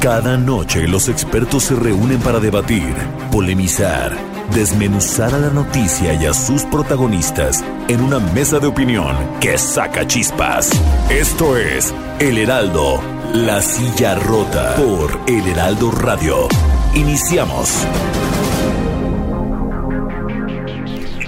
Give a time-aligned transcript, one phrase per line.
[0.00, 2.94] Cada noche los expertos se reúnen para debatir,
[3.32, 4.16] polemizar,
[4.54, 10.06] desmenuzar a la noticia y a sus protagonistas en una mesa de opinión que saca
[10.06, 10.70] chispas.
[11.10, 13.02] Esto es El Heraldo,
[13.34, 16.46] la silla rota por El Heraldo Radio.
[16.94, 17.84] Iniciamos.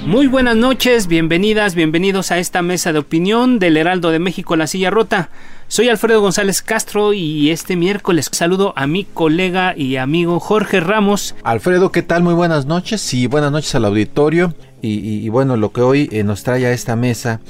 [0.06, 4.68] Muy buenas noches, bienvenidas, bienvenidos a esta mesa de opinión del Heraldo de México, La
[4.68, 5.28] Silla Rota.
[5.70, 11.36] Soy Alfredo González Castro y este miércoles saludo a mi colega y amigo Jorge Ramos.
[11.44, 12.24] Alfredo, ¿qué tal?
[12.24, 14.52] Muy buenas noches y buenas noches al auditorio.
[14.82, 17.40] Y, bueno, lo que hoy eh, nos trae a esta mesa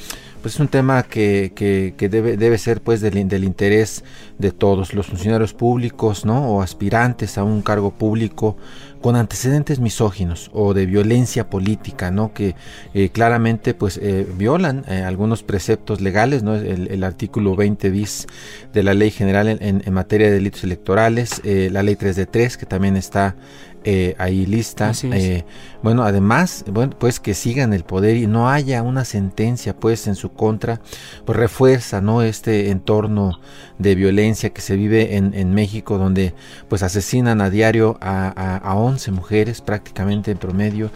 [0.42, 1.52] pues es un tema que,
[1.98, 4.04] debe, ser pues del, del, interés
[4.38, 8.56] de todos los funcionarios públicos no o aspirantes a un cargo público
[9.00, 12.32] con antecedentes misóginos o de violencia política, ¿no?
[12.34, 12.54] Que
[12.94, 16.54] eh, claramente pues eh, violan eh, algunos preceptos legales, ¿no?
[16.54, 18.26] El, artículo 20 bis
[18.74, 22.58] de la Ley General en, en materia de delitos electorales, la Ley 3 de 3
[22.58, 23.36] que también está
[23.84, 24.92] eh, ahí lista.
[25.04, 25.44] Eh,
[25.82, 30.14] bueno, además, bueno, pues que sigan el poder y no haya una sentencia pues en
[30.14, 30.80] su contra,
[31.24, 32.22] pues refuerza, ¿no?
[32.22, 33.40] Este entorno
[33.78, 36.34] de violencia que se vive en, en México, donde
[36.68, 40.90] pues asesinan a diario a, a, a 11 mujeres prácticamente en promedio,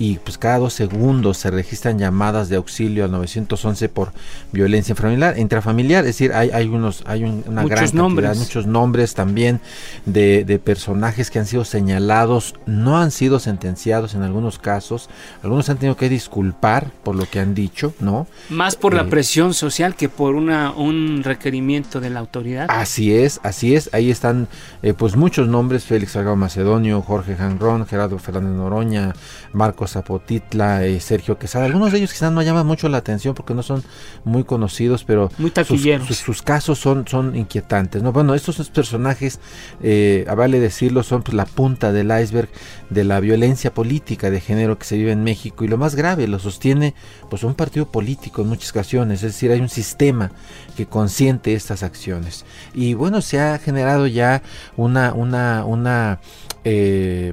[0.00, 4.12] y pues cada dos segundos se registran llamadas de auxilio al 911 por
[4.50, 8.38] violencia familiar, intrafamiliar, es decir, hay, hay unos, hay una gran cantidad, nombres.
[8.38, 9.60] muchos nombres también
[10.06, 15.10] de, de, personajes que han sido señalados, no han sido sentenciados en algunos casos,
[15.42, 18.26] algunos han tenido que disculpar por lo que han dicho, ¿no?
[18.48, 22.66] Más por eh, la presión social que por una un requerimiento de la autoridad.
[22.70, 24.48] Así es, así es, ahí están
[24.82, 29.12] eh, pues muchos nombres, Félix Salgado Macedonio, Jorge Janrón, Gerardo Fernández Noroña,
[29.52, 31.66] Marcos Zapotitla, eh, Sergio Quesada.
[31.66, 33.82] Algunos de ellos quizás no llaman mucho la atención porque no son
[34.24, 38.02] muy conocidos, pero muy sus, sus, casos son, son inquietantes.
[38.02, 38.12] ¿no?
[38.12, 39.40] Bueno, estos personajes,
[39.82, 42.48] eh, vale decirlo, son pues, la punta del iceberg
[42.88, 46.26] de la violencia política de género que se vive en México y lo más grave,
[46.26, 46.94] lo sostiene
[47.28, 50.32] pues un partido político en muchas ocasiones, es decir, hay un sistema
[50.76, 52.44] que consiente estas acciones.
[52.74, 54.42] Y bueno, se ha generado ya
[54.76, 56.20] una, una, una
[56.64, 57.32] eh,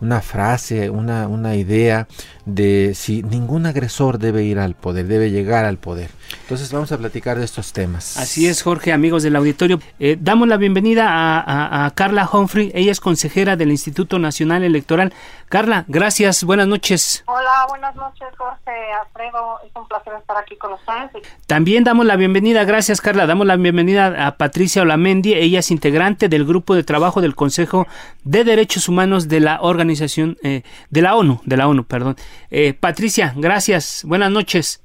[0.00, 2.06] una frase, una, una idea
[2.44, 6.10] de si ningún agresor debe ir al poder, debe llegar al poder.
[6.48, 8.16] Entonces vamos a platicar de estos temas.
[8.16, 9.80] Así es, Jorge, amigos del auditorio.
[10.00, 12.72] Eh, damos la bienvenida a, Carla Humphrey.
[12.74, 15.12] Ella es consejera del Instituto Nacional Electoral.
[15.50, 16.44] Carla, gracias.
[16.44, 17.22] Buenas noches.
[17.26, 18.72] Hola, buenas noches, Jorge.
[18.98, 21.22] Alfredo, es un placer estar aquí con ustedes.
[21.46, 23.26] También damos la bienvenida, gracias, Carla.
[23.26, 25.34] Damos la bienvenida a Patricia Olamendi.
[25.34, 27.86] Ella es integrante del grupo de trabajo del Consejo
[28.24, 32.16] de Derechos Humanos de la Organización eh, de la ONU, de la ONU, perdón.
[32.50, 34.02] Eh, Patricia, gracias.
[34.06, 34.80] Buenas noches.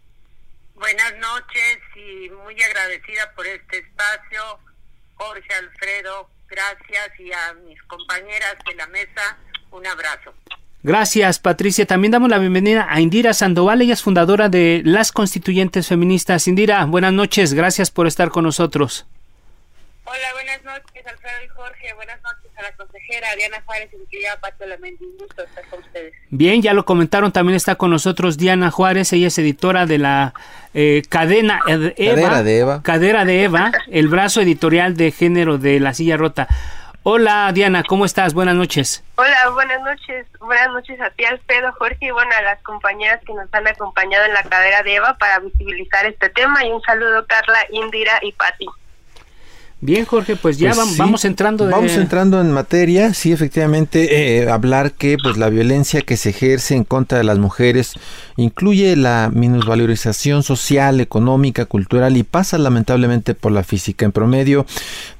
[0.84, 4.60] Buenas noches y muy agradecida por este espacio.
[5.16, 9.38] Jorge Alfredo, gracias y a mis compañeras de la mesa,
[9.72, 10.34] un abrazo.
[10.82, 11.86] Gracias, Patricia.
[11.86, 13.82] También damos la bienvenida a Indira Sandoval.
[13.82, 16.50] Ella es fundadora de Las Constituyentes Feministas.
[16.50, 17.54] Indira, buenas noches.
[17.54, 19.06] Gracias por estar con nosotros.
[20.04, 21.94] Hola, buenas noches, Alfredo y Jorge.
[21.94, 25.06] Buenas noches la consejera Diana Juárez y mi querida Pato Lamendi.
[25.06, 26.14] Un gusto estar con ustedes.
[26.30, 29.14] Bien, ya lo comentaron, también está con nosotros Diana Juárez.
[29.14, 30.34] Ella es editora de la
[30.74, 32.82] eh, cadena Eva, Cadera de Eva.
[32.82, 36.48] Cadera de Eva, el brazo editorial de género de La Silla Rota.
[37.06, 38.34] Hola Diana, ¿cómo estás?
[38.34, 39.04] Buenas noches.
[39.16, 40.26] Hola, buenas noches.
[40.40, 44.24] Buenas noches a ti, Alfredo, Jorge y bueno, a las compañeras que nos han acompañado
[44.26, 48.32] en la cadera de Eva para visibilizar este tema y un saludo Carla, Indira y
[48.32, 48.68] Pati.
[49.84, 51.70] Bien, Jorge, pues ya pues vamos, entrando.
[51.70, 53.14] Vamos entrando en materia.
[53.14, 57.38] Sí, efectivamente, eh, hablar que pues la violencia que se ejerce en contra de las
[57.38, 57.92] mujeres
[58.38, 64.06] incluye la minusvalorización social, económica, cultural y pasa lamentablemente por la física.
[64.06, 64.66] En promedio,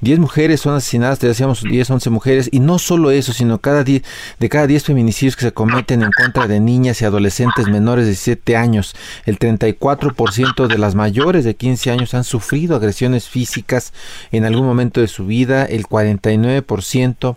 [0.00, 3.84] 10 mujeres son asesinadas, te decíamos 10, 11 mujeres, y no solo eso, sino cada
[3.84, 4.02] de
[4.48, 8.56] cada 10 feminicidios que se cometen en contra de niñas y adolescentes menores de 17
[8.56, 8.94] años,
[9.26, 13.92] el 34% de las mayores de 15 años han sufrido agresiones físicas
[14.32, 17.36] en algún momento de su vida, el 49%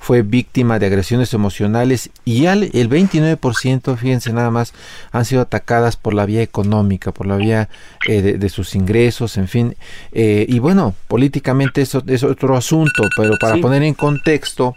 [0.00, 2.10] fue víctima de agresiones emocionales.
[2.24, 4.72] Y el 29%, fíjense nada más,
[5.18, 7.68] han sido atacadas por la vía económica, por la vía
[8.08, 9.76] eh, de, sus ingresos, en fin.
[10.12, 14.76] Eh, y bueno, políticamente eso es otro asunto, pero para poner en contexto,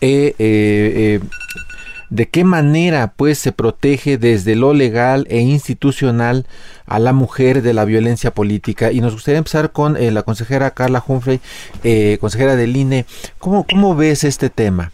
[0.00, 1.20] eh,
[2.14, 6.46] de qué manera pues se protege desde lo legal e institucional
[6.86, 10.70] a la mujer de la violencia política y nos gustaría empezar con eh, la consejera
[10.72, 11.40] Carla Humphrey,
[11.82, 13.06] eh, consejera del INE.
[13.38, 14.92] ¿Cómo, ¿Cómo ves este tema?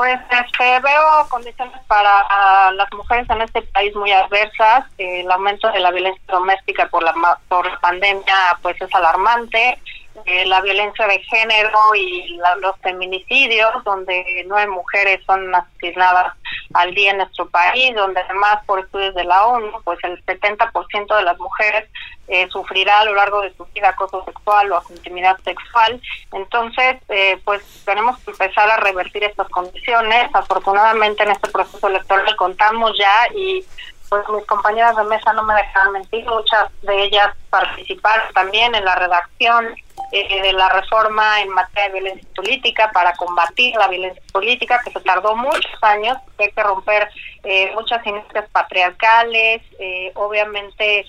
[0.00, 4.86] Pues este, veo condiciones para las mujeres en este país muy adversas.
[4.96, 7.12] El aumento de la violencia doméstica por la,
[7.48, 9.78] por la pandemia pues es alarmante
[10.24, 16.34] eh, la violencia de género y los feminicidios, donde nueve mujeres son asesinadas
[16.74, 21.16] al día en nuestro país, donde además por estudios de la ONU, pues el 70%
[21.16, 21.88] de las mujeres
[22.28, 26.00] eh, sufrirá a lo largo de su vida acoso sexual o intimidad sexual.
[26.32, 30.30] Entonces, eh, pues tenemos que empezar a revertir estas condiciones.
[30.32, 33.64] Afortunadamente en este proceso electoral contamos ya y
[34.08, 38.84] pues mis compañeras de mesa no me dejan mentir, muchas de ellas participaron también en
[38.84, 39.74] la redacción
[40.12, 44.90] eh, de la reforma en materia de violencia política para combatir la violencia política, que
[44.90, 47.08] se tardó muchos años, hay que romper
[47.44, 51.06] eh, muchas inercias patriarcales, eh, obviamente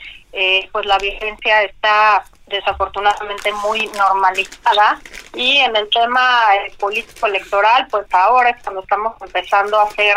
[0.72, 4.98] pues la violencia está desafortunadamente muy normalizada
[5.34, 6.48] y en el tema
[6.80, 10.16] político electoral pues ahora es cuando estamos empezando a hacer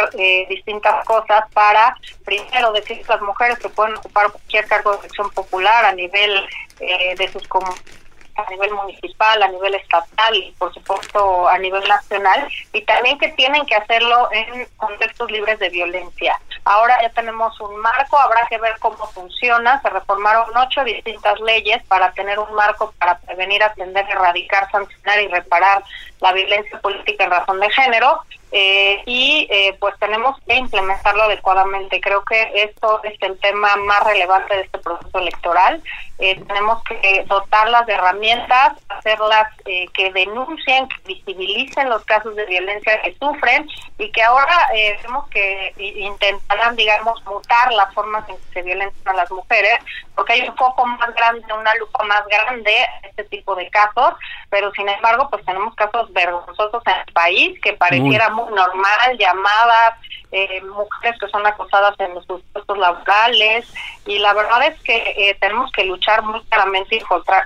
[0.48, 5.30] distintas cosas para primero decir que las mujeres que pueden ocupar cualquier cargo de elección
[5.30, 6.46] popular a nivel
[6.78, 8.03] de sus comunidades
[8.36, 13.28] a nivel municipal, a nivel estatal y por supuesto a nivel nacional y también que
[13.28, 16.40] tienen que hacerlo en contextos libres de violencia.
[16.64, 19.80] Ahora ya tenemos un marco, habrá que ver cómo funciona.
[19.82, 25.28] Se reformaron ocho distintas leyes para tener un marco para prevenir, atender, erradicar, sancionar y
[25.28, 25.84] reparar
[26.20, 28.22] la violencia política en razón de género.
[28.56, 32.00] Eh, y eh, pues tenemos que implementarlo adecuadamente.
[32.00, 35.82] Creo que esto es el tema más relevante de este proceso electoral.
[36.20, 43.02] Eh, tenemos que dotarlas de herramientas, hacerlas que denuncien, que visibilicen los casos de violencia
[43.02, 43.68] que sufren
[43.98, 49.16] y que ahora tenemos que intentarán, digamos, mutar las formas en que se violentan a
[49.16, 49.80] las mujeres,
[50.14, 52.72] porque hay un poco más grande, una lupa más grande
[53.02, 54.14] este tipo de casos,
[54.50, 59.98] pero sin embargo, pues tenemos casos vergonzosos en el país que pareciera muy normal, llamadas,
[60.32, 63.72] eh, mujeres que son acosadas en los puestos laborales
[64.06, 67.00] y la verdad es que eh, tenemos que luchar muy claramente y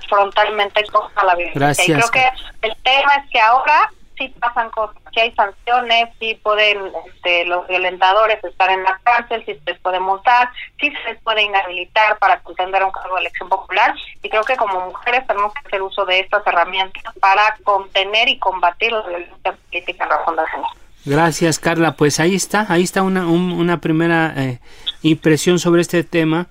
[0.07, 1.83] frontalmente contra la violencia.
[1.83, 2.29] Y creo que
[2.61, 6.77] el tema es que ahora sí pasan cosas, sí hay sanciones, sí pueden
[7.07, 10.49] este, los violentadores estar en la cárcel, sí se les puede multar,
[10.79, 14.57] sí se les puede inhabilitar para contender un cargo de elección popular y creo que
[14.57, 19.57] como mujeres tenemos que hacer uso de estas herramientas para contener y combatir la violencia
[19.69, 20.61] política en la Fundación.
[21.05, 21.93] Gracias, Carla.
[21.93, 24.59] Pues ahí está, ahí está una, una primera eh,
[25.01, 26.47] impresión sobre este tema.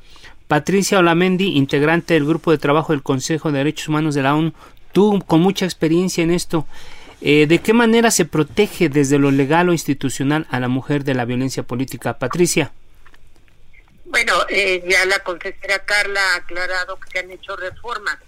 [0.48, 4.54] Patricia Olamendi, integrante del grupo de trabajo del Consejo de Derechos Humanos de la ONU,
[4.92, 6.66] tú con mucha experiencia en esto,
[7.20, 11.14] eh, ¿de qué manera se protege desde lo legal o institucional a la mujer de
[11.14, 12.18] la violencia política?
[12.18, 12.72] Patricia.
[14.04, 18.18] Bueno, eh, ya la consejera Carla ha aclarado que se han hecho reformas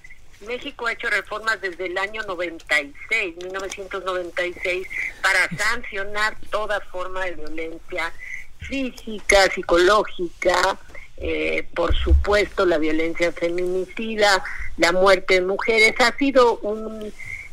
[0.46, 4.86] México ha hecho reformas desde el año 96, 1996,
[5.22, 8.12] para sancionar toda forma de violencia
[8.58, 10.78] física, psicológica,
[11.18, 14.42] eh, por supuesto la violencia feminicida,
[14.78, 15.94] la muerte de mujeres.
[16.00, 17.12] Ha sido un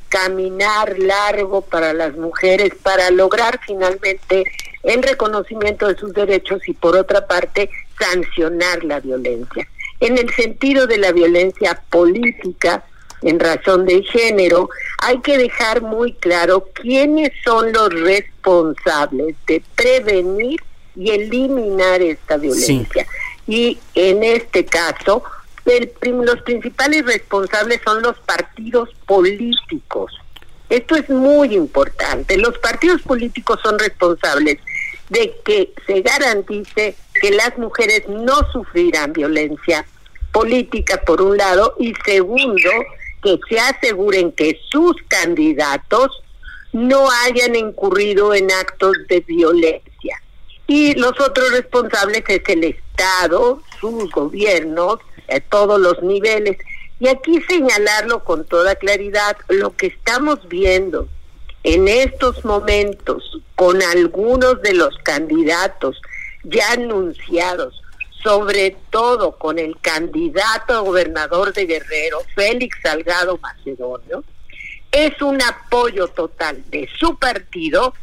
[0.10, 4.44] caminar largo para las mujeres para lograr finalmente
[4.84, 9.68] el reconocimiento de sus derechos y por otra parte sancionar la violencia
[10.00, 12.84] en el sentido de la violencia política
[13.24, 20.62] en razón de género, hay que dejar muy claro quiénes son los responsables de prevenir
[20.96, 23.08] y eliminar esta violencia.
[23.48, 25.24] Y en este caso,
[26.04, 30.14] los principales responsables son los partidos políticos.
[30.70, 32.38] Esto es muy importante.
[32.38, 34.58] Los partidos políticos son responsables
[35.10, 39.86] de que se garantice que las mujeres no sufrirán violencia
[40.32, 42.70] política, por un lado, y segundo,
[43.24, 46.22] que se aseguren que sus candidatos
[46.74, 50.22] no hayan incurrido en actos de violencia.
[50.68, 56.58] Y los otros responsables es el Estado, sus gobiernos, a todos los niveles.
[57.00, 61.08] Y aquí señalarlo con toda claridad, lo que estamos viendo
[61.64, 66.02] en estos momentos con algunos de los candidatos
[66.44, 67.82] ya anunciados
[68.24, 74.24] sobre todo con el candidato a gobernador de Guerrero, Félix Salgado Macedonio,
[74.92, 77.94] es un apoyo total de su partido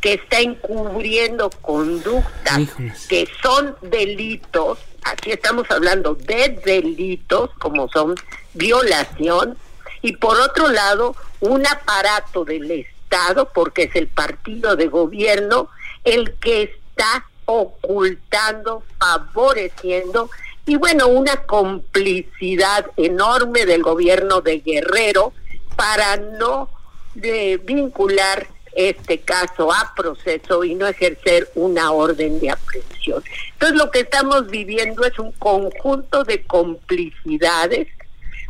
[0.00, 2.60] que está encubriendo conductas
[3.08, 8.14] que son delitos, aquí estamos hablando de delitos como son
[8.54, 9.56] violación,
[10.02, 15.68] y por otro lado un aparato del Estado, porque es el partido de gobierno
[16.04, 20.30] el que está ocultando, favoreciendo
[20.66, 25.32] y bueno, una complicidad enorme del gobierno de Guerrero
[25.76, 26.68] para no
[27.14, 33.22] de vincular este caso a proceso y no ejercer una orden de aprehensión.
[33.52, 37.88] Entonces lo que estamos viviendo es un conjunto de complicidades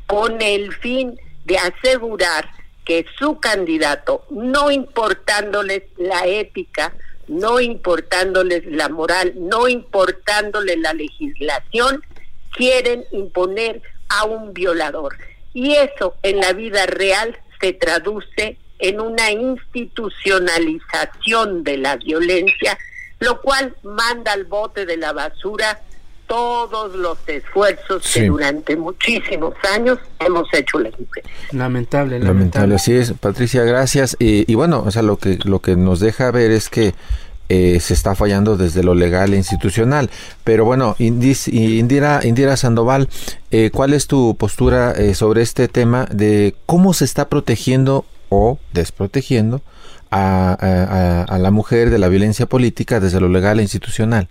[0.07, 2.49] con el fin de asegurar
[2.85, 6.95] que su candidato, no importándoles la ética,
[7.29, 12.03] no importándoles la moral, no importándoles la legislación,
[12.51, 15.17] quieren imponer a un violador.
[15.55, 22.77] Y eso en la vida real se traduce en una institucionalización de la violencia,
[23.21, 25.81] lo cual manda al bote de la basura
[26.27, 31.31] todos los esfuerzos que durante muchísimos años hemos hecho las mujeres.
[31.53, 32.27] Lamentable, lamentable.
[32.27, 34.15] Lamentable, así es, Patricia, gracias.
[34.19, 36.93] Y, y, bueno, o sea, lo que, lo que nos deja ver es que
[37.55, 40.09] eh, se está fallando desde lo legal e institucional.
[40.43, 43.11] Pero bueno, Indira, Indira Sandoval,
[43.51, 48.59] eh, ¿cuál es tu postura eh, sobre este tema de cómo se está protegiendo o
[48.73, 49.61] desprotegiendo
[50.11, 54.27] a, a, la mujer de la violencia política desde lo legal e institucional?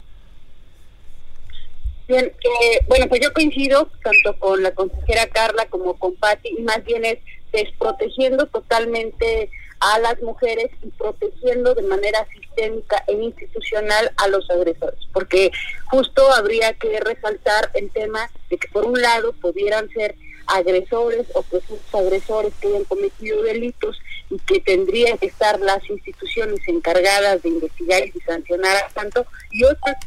[2.08, 6.64] Bien, eh, bueno, pues yo coincido tanto con la consejera Carla como con Patti, y
[6.64, 7.20] más bien es
[7.54, 15.00] desprotegiendo totalmente a las mujeres y protegiendo de manera sistémica e institucional a los agresores,
[15.14, 15.52] porque
[15.86, 20.16] justo habría que resaltar el tema de que por un lado pudieran ser
[20.52, 26.60] agresores o presuntos agresores que hayan cometido delitos y que tendrían que estar las instituciones
[26.68, 29.98] encargadas de investigar y sancionar a tanto, y otra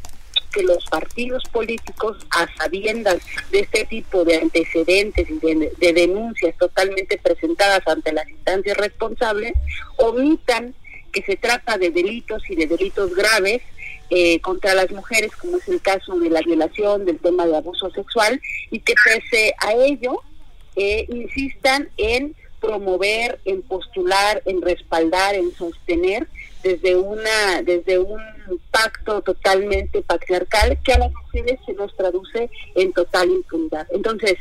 [0.55, 3.17] que los partidos políticos, a sabiendas
[3.51, 9.53] de este tipo de antecedentes y de, denuncias totalmente presentadas ante las instancias responsables,
[9.97, 10.73] omitan
[11.11, 13.61] que se trata de delitos y de delitos graves
[14.09, 17.89] eh, contra las mujeres, como es el caso de la violación, del tema de abuso
[17.91, 20.21] sexual, y que pese a ello
[20.75, 26.27] eh, insistan en promover, en postular, en respaldar, en sostener
[26.63, 28.19] desde una desde un
[28.71, 33.85] pacto totalmente patriarcal que a las mujeres se nos traduce en total impunidad.
[33.91, 34.35] Entonces,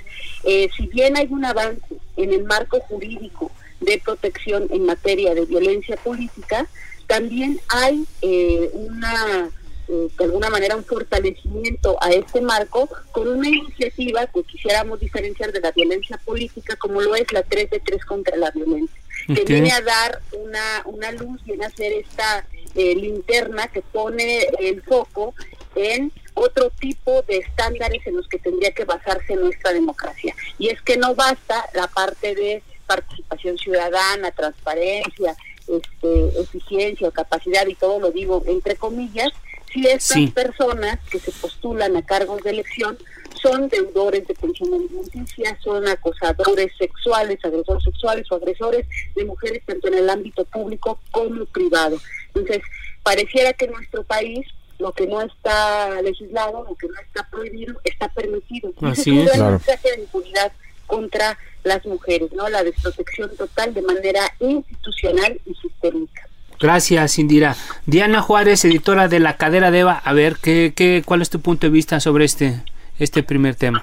[0.44, 3.50] eh, si bien hay un avance en el marco jurídico
[3.80, 6.66] de protección en materia de violencia política,
[7.06, 9.50] también hay eh, una
[9.88, 15.52] eh, de alguna manera un fortalecimiento a este marco con una iniciativa que quisiéramos diferenciar
[15.52, 19.44] de la violencia política como lo es la 3 de 3 contra la violencia, que
[19.44, 24.82] viene a dar una, una luz, viene a hacer esta eh, linterna que pone el
[24.82, 25.34] foco
[25.74, 30.34] en otro tipo de estándares en los que tendría que basarse nuestra democracia.
[30.58, 35.36] Y es que no basta la parte de participación ciudadana, transparencia,
[35.68, 39.30] este, eficiencia o capacidad, y todo lo digo entre comillas,
[39.74, 42.96] si estas personas que se postulan a cargos de elección
[43.42, 49.88] son deudores de pensión alimenticia, son acosadores sexuales, agresores sexuales o agresores de mujeres tanto
[49.88, 51.98] en el ámbito público como privado.
[52.28, 52.62] Entonces,
[53.02, 54.46] pareciera que en nuestro país
[54.78, 58.72] lo que no está legislado, lo que no está prohibido, está permitido.
[58.80, 59.60] Así es, claro.
[59.66, 60.52] de impunidad
[60.86, 62.48] contra las mujeres, ¿no?
[62.48, 66.23] La desprotección total de manera institucional y sistémica.
[66.60, 67.56] Gracias, Indira.
[67.86, 71.40] Diana Juárez, editora de La Cadera de Eva, a ver, ¿qué, qué, ¿cuál es tu
[71.40, 72.62] punto de vista sobre este,
[72.98, 73.82] este primer tema?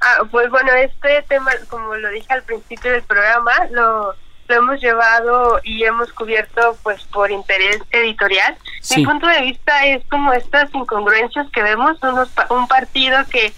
[0.00, 4.14] Ah, pues bueno, este tema, como lo dije al principio del programa, lo,
[4.48, 8.56] lo hemos llevado y hemos cubierto pues por interés editorial.
[8.96, 13.52] Mi punto de vista es como estas incongruencias que vemos, unos, un partido que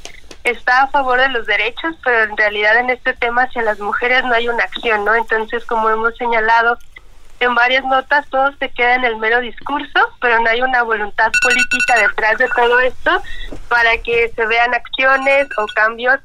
[0.45, 4.25] está a favor de los derechos, pero en realidad en este tema hacia las mujeres
[4.25, 5.15] no hay una acción, ¿no?
[5.15, 6.79] Entonces, como hemos señalado,
[7.43, 11.31] en varias notas todo se queda en el mero discurso, pero no hay una voluntad
[11.43, 13.23] política detrás de todo esto
[13.69, 16.21] para que se vean acciones o cambios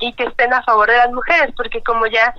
[0.00, 2.34] y que estén a favor de las mujeres, porque como ya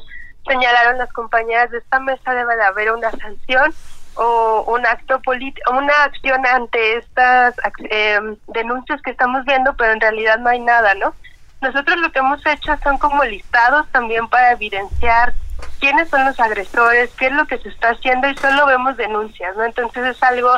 [0.48, 3.74] señalaron las compañeras de esta mesa, debe de haber una sanción
[4.16, 7.56] o un acto político, una acción ante estas
[7.90, 11.14] eh, denuncias que estamos viendo, pero en realidad no hay nada, ¿no?
[11.62, 15.34] Nosotros lo que hemos hecho son como listados también para evidenciar
[15.80, 19.56] quiénes son los agresores, qué es lo que se está haciendo y solo vemos denuncias,
[19.56, 19.66] ¿no?
[19.66, 20.50] Entonces es algo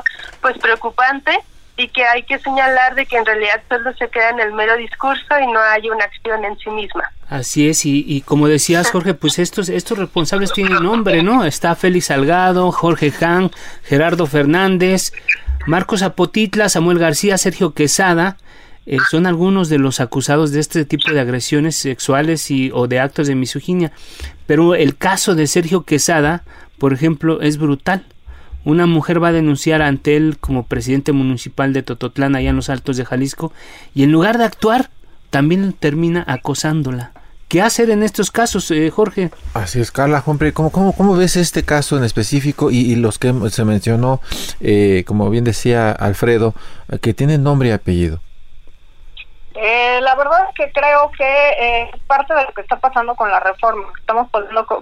[0.41, 1.31] pues preocupante
[1.77, 4.77] y que hay que señalar de que en realidad solo se queda en el mero
[4.77, 7.11] discurso y no hay una acción en sí misma.
[7.27, 11.43] Así es, y, como decías Jorge, pues estos, estos responsables tienen nombre, ¿no?
[11.43, 13.49] Está Félix Salgado, Jorge Han,
[13.83, 15.11] Gerardo Fernández,
[15.65, 18.37] Marcos Apotitla, Samuel García, Sergio Quesada,
[18.85, 22.99] eh, son algunos de los acusados de este tipo de agresiones sexuales y, o de
[22.99, 23.91] actos de misoginia.
[24.45, 26.43] Pero el caso de Sergio Quesada,
[26.77, 28.05] por ejemplo, es brutal.
[28.63, 32.69] Una mujer va a denunciar ante él como presidente municipal de Tototlán, allá en los
[32.69, 33.53] Altos de Jalisco,
[33.93, 34.89] y en lugar de actuar,
[35.29, 37.11] también termina acosándola.
[37.47, 39.29] ¿Qué hacer en estos casos, eh, Jorge?
[39.53, 43.65] Así es, Carla, hombre, ¿cómo, cómo, ves este caso en específico y, los que se
[43.65, 44.19] mencionó,
[44.61, 46.55] eh, como bien decía Alfredo,
[47.01, 48.19] que tienen nombre y apellido?
[49.57, 53.29] Eh, la verdad es que creo que eh, parte de lo que está pasando con
[53.31, 53.87] la reforma.
[53.97, 54.29] Estamos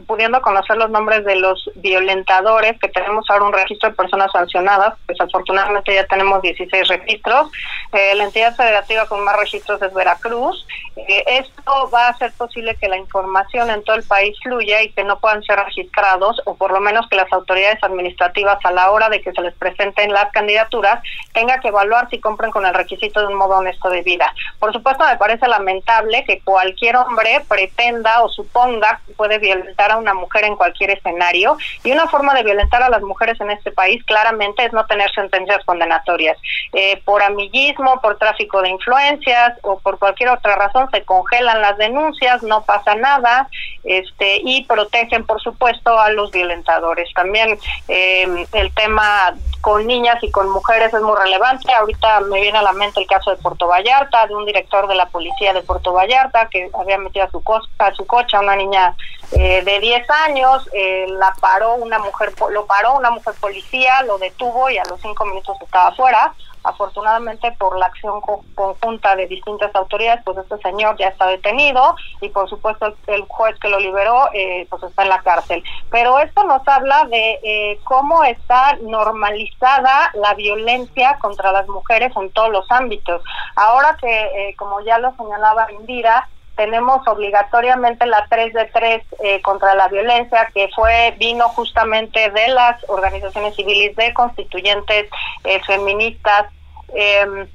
[0.07, 4.95] pudiendo, conocer los nombres de los violentadores, que tenemos ahora un registro de personas sancionadas.
[5.07, 7.51] Desafortunadamente ya tenemos 16 registros.
[7.91, 10.65] Eh, la entidad federativa con más registros es Veracruz.
[10.95, 14.91] Eh, esto va a hacer posible que la información en todo el país fluya y
[14.91, 18.89] que no puedan ser registrados, o por lo menos que las autoridades administrativas a la
[18.91, 21.01] hora de que se les presenten las candidaturas
[21.33, 24.71] tenga que evaluar si cumplen con el requisito de un modo honesto de vida por
[24.71, 30.13] supuesto, me parece lamentable que cualquier hombre pretenda o suponga que puede violentar a una
[30.13, 34.01] mujer en cualquier escenario y una forma de violentar a las mujeres en este país
[34.05, 36.37] claramente es no tener sentencias condenatorias.
[36.71, 41.77] Eh, por amiguismo, por tráfico de influencias o por cualquier otra razón se congelan las
[41.77, 43.49] denuncias, no pasa nada
[43.83, 47.13] este y protegen, por supuesto, a los violentadores.
[47.13, 51.73] También eh, el tema con niñas y con mujeres es muy relevante.
[51.73, 54.95] Ahorita me viene a la mente el caso de Puerto Vallarta, de un director de
[54.95, 57.41] la policía de Puerto Vallarta que había metido a su,
[57.79, 58.95] a su coche a una niña
[59.31, 64.17] eh, de 10 años, eh, la paró una mujer, lo paró una mujer policía, lo
[64.19, 66.33] detuvo y a los cinco minutos estaba afuera.
[66.63, 68.21] Afortunadamente por la acción
[68.55, 73.57] conjunta de distintas autoridades, pues este señor ya está detenido y por supuesto el juez
[73.59, 75.63] que lo liberó eh, pues está en la cárcel.
[75.89, 82.31] Pero esto nos habla de eh, cómo está normalizada la violencia contra las mujeres en
[82.31, 83.21] todos los ámbitos.
[83.55, 89.41] Ahora que, eh, como ya lo señalaba Indira, tenemos obligatoriamente la 3 de 3 eh,
[89.41, 95.09] contra la violencia, que fue vino justamente de las organizaciones civiles, de constituyentes
[95.43, 96.47] eh, feministas.
[96.93, 97.47] Em,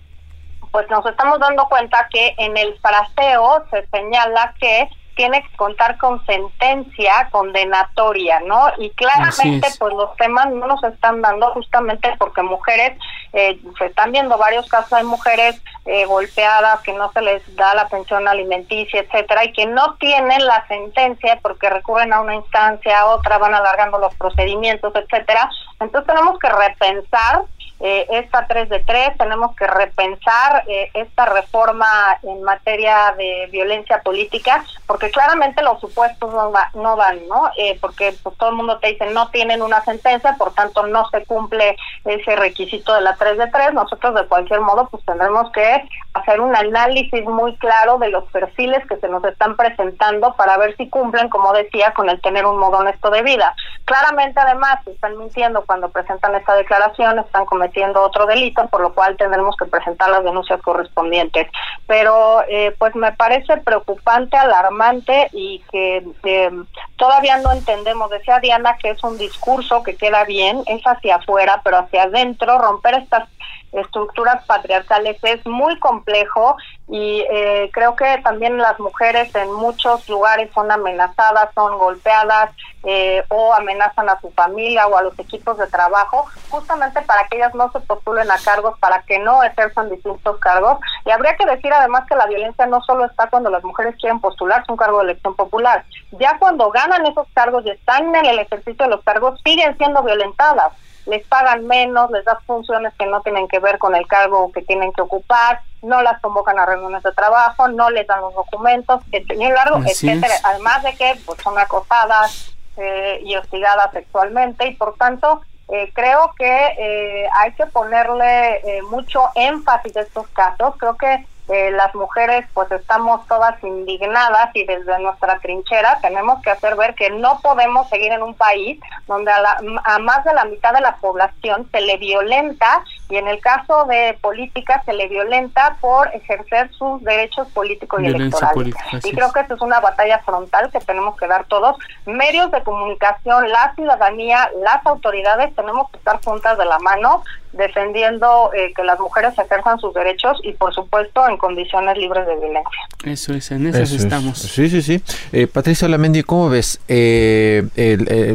[0.70, 5.98] pues nos estamos dando cuenta que en el fraseo se señala que tiene que contar
[5.98, 8.68] con sentencia condenatoria, ¿no?
[8.78, 12.96] Y claramente, pues los temas no nos están dando justamente porque mujeres,
[13.32, 17.74] eh, se están viendo varios casos de mujeres eh, golpeadas, que no se les da
[17.74, 23.00] la pensión alimenticia, etcétera, y que no tienen la sentencia porque recurren a una instancia,
[23.00, 25.48] a otra, van alargando los procedimientos, etcétera.
[25.80, 27.42] Entonces tenemos que repensar
[27.80, 31.86] eh, esta 3 de 3, tenemos que repensar eh, esta reforma
[32.24, 37.50] en materia de violencia política, porque claramente los supuestos no, no dan, ¿no?
[37.56, 41.08] Eh, porque pues, todo el mundo te dice no tienen una sentencia, por tanto no
[41.10, 43.74] se cumple ese requisito de la 3 de 3.
[43.74, 48.84] Nosotros de cualquier modo pues tendremos que hacer un análisis muy claro de los perfiles
[48.88, 52.58] que se nos están presentando para ver si cumplen, como decía, con el tener un
[52.58, 53.54] modo honesto de vida.
[53.84, 58.94] Claramente además están mintiendo cuando presentan esta declaración, están cometiendo cometiendo otro delito, por lo
[58.94, 61.46] cual tendremos que presentar las denuncias correspondientes.
[61.86, 66.50] Pero eh, pues me parece preocupante, alarmante y que eh,
[66.96, 68.10] todavía no entendemos.
[68.10, 72.58] Decía Diana que es un discurso que queda bien, es hacia afuera, pero hacia adentro
[72.58, 73.28] romper estas
[73.72, 76.56] estructuras patriarcales es muy complejo
[76.88, 82.50] y eh, creo que también las mujeres en muchos lugares son amenazadas, son golpeadas
[82.84, 87.36] eh, o amenazan a su familia o a los equipos de trabajo, justamente para que
[87.36, 90.78] ellas no se postulen a cargos, para que no ejerzan distintos cargos.
[91.04, 94.20] Y habría que decir además que la violencia no solo está cuando las mujeres quieren
[94.20, 98.38] postularse un cargo de elección popular, ya cuando ganan esos cargos y están en el
[98.38, 100.72] ejercicio de los cargos, siguen siendo violentadas
[101.08, 104.62] les pagan menos, les das funciones que no tienen que ver con el cargo que
[104.62, 109.00] tienen que ocupar, no las convocan a reuniones de trabajo, no les dan los documentos,
[109.10, 110.34] largo, etcétera.
[110.44, 116.32] Además de que pues, son acosadas eh, y hostigadas sexualmente y por tanto eh, creo
[116.36, 120.74] que eh, hay que ponerle mucho énfasis a estos casos.
[120.78, 126.50] Creo que eh, las mujeres pues estamos todas indignadas y desde nuestra trinchera tenemos que
[126.50, 130.74] hacer ver que no podemos seguir en un país donde a, más de la mitad
[130.74, 135.76] de la población se le violenta y en el caso de política se le violenta
[135.80, 138.74] por ejercer sus derechos políticos y electorales.
[139.04, 142.62] y creo que esa es una batalla frontal que tenemos que dar todos, medios de
[142.62, 148.84] comunicación, la ciudadanía, las autoridades, tenemos que estar juntas de la mano defendiendo eh, que
[148.84, 152.80] las mujeres ejerzan sus derechos y por supuesto en condiciones libres de violencia.
[153.04, 154.38] Eso es, en eso, estamos.
[154.38, 155.02] Sí, sí, sí.
[155.32, 156.80] Eh, Patricia Lamendi, ¿cómo ves?
[156.88, 157.62] Eh,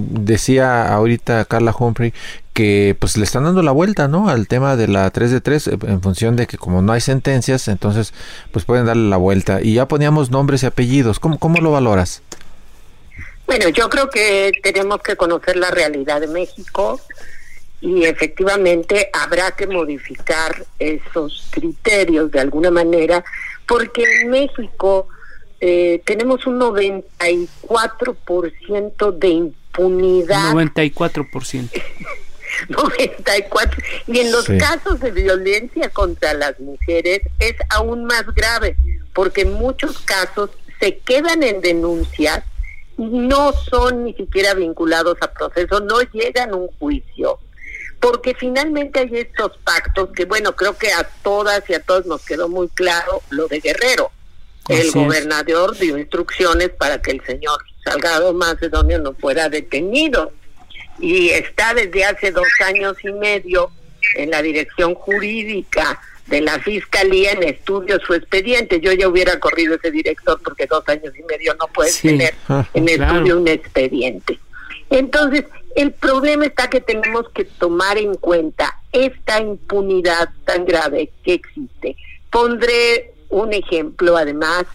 [0.01, 2.11] decía ahorita Carla Humphrey
[2.53, 4.29] que pues le están dando la vuelta, ¿no?
[4.29, 7.01] Al tema de la 3 de 3 eh, en función de que como no hay
[7.01, 8.13] sentencias, entonces
[8.51, 9.61] pues pueden darle la vuelta.
[9.61, 11.19] Y ya poníamos nombres y apellidos.
[11.19, 12.21] ¿Cómo, cómo lo valoras?
[13.45, 17.01] Bueno, yo creo que tenemos que conocer la realidad de México
[17.81, 23.25] y efectivamente habrá que modificar esos criterios de alguna manera,
[23.67, 25.09] porque en México
[25.59, 30.53] eh, tenemos un 94% de impunidad.
[30.53, 31.69] 94%.
[32.69, 33.81] 94.
[34.07, 38.75] Y en los casos de violencia contra las mujeres es aún más grave,
[39.13, 42.43] porque en muchos casos se quedan en denuncias,
[42.97, 47.39] no son ni siquiera vinculados a proceso, no llegan a un juicio.
[47.99, 52.25] Porque finalmente hay estos pactos que, bueno, creo que a todas y a todos nos
[52.25, 54.11] quedó muy claro lo de Guerrero.
[54.67, 60.31] el gobernador dio instrucciones para que el señor Salgado Macedonio no fuera detenido
[60.99, 63.71] y está desde hace dos años y medio
[64.15, 68.79] en la dirección jurídica de la fiscalía en estudio su expediente.
[68.79, 72.65] Yo ya hubiera corrido ese director porque dos años y medio no puedes tener ah,
[72.73, 74.39] en estudio un expediente.
[74.89, 81.33] Entonces, el problema está que tenemos que tomar en cuenta esta impunidad tan grave que
[81.33, 81.95] existe.
[82.29, 84.65] Pondré un ejemplo, además,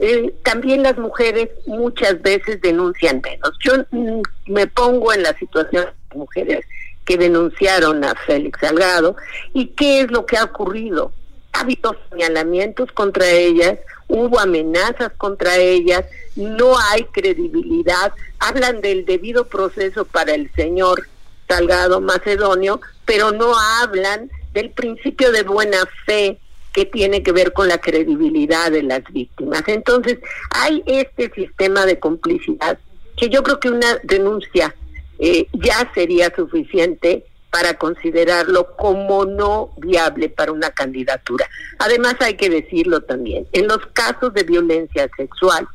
[0.00, 3.52] eh, también las mujeres muchas veces denuncian menos.
[3.60, 6.64] Yo mm, me pongo en la situación de las mujeres
[7.04, 9.16] que denunciaron a Félix Salgado
[9.54, 11.12] y qué es lo que ha ocurrido.
[11.52, 16.04] Ha habido señalamientos contra ellas, hubo amenazas contra ellas,
[16.36, 21.08] no hay credibilidad, hablan del debido proceso para el señor
[21.48, 26.38] Salgado Macedonio, pero no hablan del principio de buena fe
[26.78, 29.64] que tiene que ver con la credibilidad de las víctimas.
[29.66, 30.18] Entonces,
[30.50, 32.78] hay este sistema de complicidad
[33.16, 34.76] que yo creo que una denuncia
[35.18, 41.50] eh, ya sería suficiente para considerarlo como no viable para una candidatura.
[41.80, 45.66] Además, hay que decirlo también, en los casos de violencia sexual,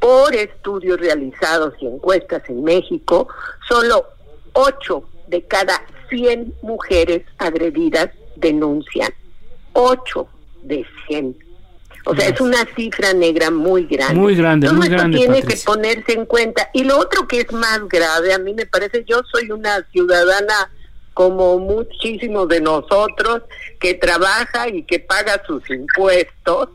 [0.00, 3.28] por estudios realizados y encuestas en México,
[3.68, 4.06] solo
[4.54, 9.12] 8 de cada 100 mujeres agredidas denuncian.
[9.72, 10.28] 8
[10.62, 11.36] de 100.
[12.04, 14.14] O sea, es una cifra negra muy grande.
[14.14, 15.18] Muy grande, muy grande.
[15.18, 16.68] tiene que ponerse en cuenta.
[16.72, 20.70] Y lo otro que es más grave, a mí me parece, yo soy una ciudadana
[21.14, 23.42] como muchísimos de nosotros
[23.78, 26.70] que trabaja y que paga sus impuestos,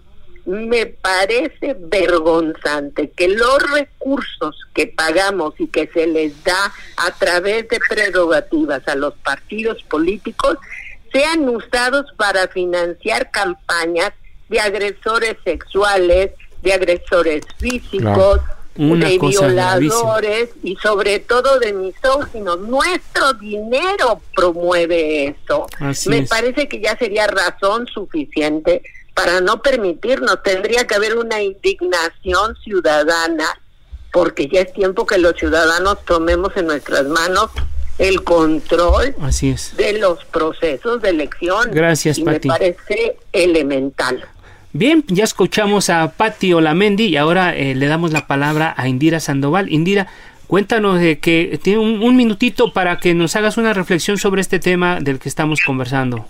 [0.46, 7.68] me parece vergonzante que los recursos que pagamos y que se les da a través
[7.68, 10.58] de prerrogativas a los partidos políticos
[11.12, 14.12] sean usados para financiar campañas
[14.50, 18.42] de agresores sexuales, de agresores físicos,
[18.76, 22.60] de violadores y sobre todo de misóginos.
[22.60, 25.68] Nuestro dinero promueve eso.
[26.08, 30.44] Me parece que ya sería razón suficiente para no permitirnos.
[30.44, 33.60] Tendría que haber una indignación ciudadana
[34.12, 37.50] porque ya es tiempo que los ciudadanos tomemos en nuestras manos
[37.98, 39.76] el control Así es.
[39.76, 41.72] de los procesos de elección.
[41.72, 44.28] Gracias, y Me parece elemental.
[44.74, 49.20] Bien, ya escuchamos a Patti Olamendi y ahora eh, le damos la palabra a Indira
[49.20, 49.72] Sandoval.
[49.72, 50.08] Indira,
[50.46, 55.00] cuéntanos de que tiene un, minutito para que nos hagas una reflexión sobre este tema
[55.00, 56.26] del que estamos conversando.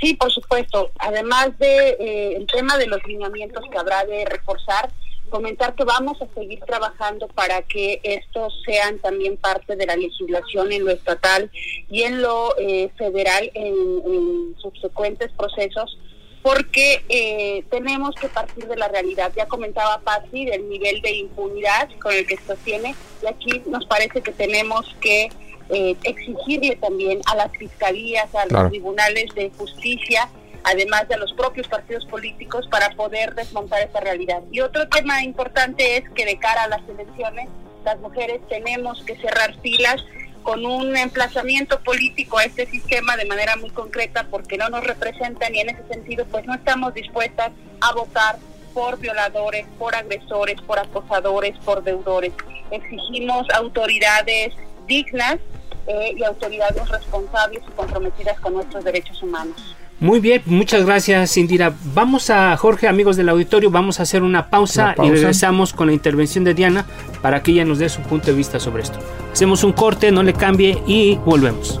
[0.00, 0.92] Sí, por supuesto.
[0.98, 4.90] Además de eh, el tema de los lineamientos que habrá de reforzar,
[5.30, 10.72] comentar que vamos a seguir trabajando para que estos sean también parte de la legislación
[10.72, 11.50] en lo estatal
[11.88, 15.98] y en lo eh, federal en, subsecuentes procesos
[16.42, 19.30] porque eh, tenemos que partir de la realidad.
[19.36, 23.86] Ya comentaba Patsy del nivel de impunidad con el que se sostiene y aquí nos
[23.86, 25.28] parece que tenemos que
[25.68, 30.28] eh, exigirle también a las fiscalías, a los tribunales de justicia,
[30.64, 34.42] además de los propios partidos políticos, para poder desmontar esta realidad.
[34.50, 37.48] Y otro tema importante es que de cara a las elecciones,
[37.84, 40.04] las mujeres tenemos que cerrar filas
[40.42, 45.54] con un emplazamiento político a este sistema de manera muy concreta porque no nos representan
[45.54, 48.38] y en ese sentido pues no estamos dispuestas a votar
[48.72, 52.32] por violadores, por agresores, por acosadores, por deudores.
[52.70, 54.54] Exigimos autoridades
[54.86, 55.38] dignas
[55.86, 59.76] eh, y autoridades responsables y comprometidas con nuestros derechos humanos.
[60.00, 61.74] Muy bien, muchas gracias Indira.
[61.94, 65.92] Vamos a Jorge, amigos del auditorio, vamos a hacer una pausa, y regresamos con la
[65.92, 66.86] intervención de Diana
[67.20, 68.98] para que ella nos dé su punto de vista sobre esto.
[69.30, 71.80] Hacemos un corte, no le cambie y volvemos.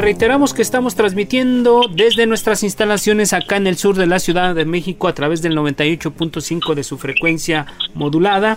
[0.00, 4.64] Reiteramos que estamos transmitiendo desde nuestras instalaciones acá en el sur de la Ciudad de
[4.64, 8.56] México a través del 98.5 de su frecuencia modulada.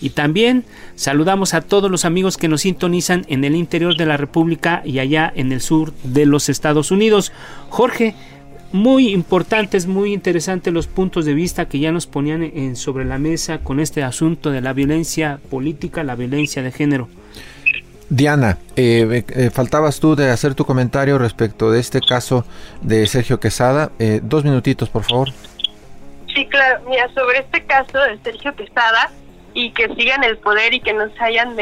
[0.00, 0.64] Y también
[0.96, 4.98] saludamos a todos los amigos que nos sintonizan en el interior de la República y
[4.98, 7.30] allá en el sur de los Estados Unidos.
[7.68, 8.16] Jorge,
[8.72, 13.18] muy importantes, muy interesantes los puntos de vista que ya nos ponían en, sobre la
[13.18, 17.08] mesa con este asunto de la violencia política, la violencia de género.
[18.12, 22.44] Diana, eh, eh, faltabas tú de hacer tu comentario respecto de este caso
[22.82, 23.90] de Sergio Quesada.
[23.98, 25.30] Eh, dos minutitos, por favor.
[26.34, 26.82] Sí, claro.
[26.86, 29.10] Mira, sobre este caso de Sergio Quesada
[29.54, 31.56] y que sigan el poder y que nos hayan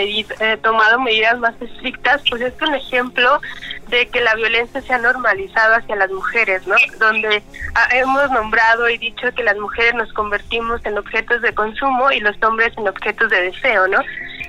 [0.61, 3.41] tomado medidas más estrictas, pues es un ejemplo
[3.87, 6.75] de que la violencia se ha normalizado hacia las mujeres, ¿no?
[6.99, 7.45] Donde
[7.77, 12.19] ah, hemos nombrado y dicho que las mujeres nos convertimos en objetos de consumo y
[12.19, 14.01] los hombres en objetos de deseo, ¿no?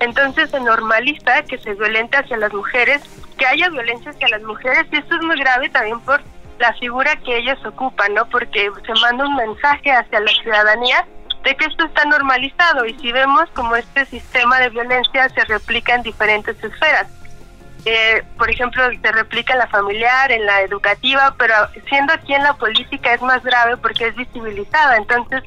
[0.02, 3.02] Entonces se normaliza que se violente hacia las mujeres,
[3.38, 6.22] que haya violencia hacia las mujeres y esto es muy grave también por
[6.60, 8.26] la figura que ellas ocupan, ¿no?
[8.26, 11.06] Porque se manda un mensaje hacia la ciudadanía
[11.44, 15.96] de que esto está normalizado y si vemos como este sistema de violencia se replica
[15.96, 17.08] en diferentes esferas.
[17.86, 21.54] Eh, por ejemplo, se replica en la familiar, en la educativa, pero
[21.90, 24.98] siendo aquí en la política es más grave porque es visibilizada.
[24.98, 25.44] Entonces,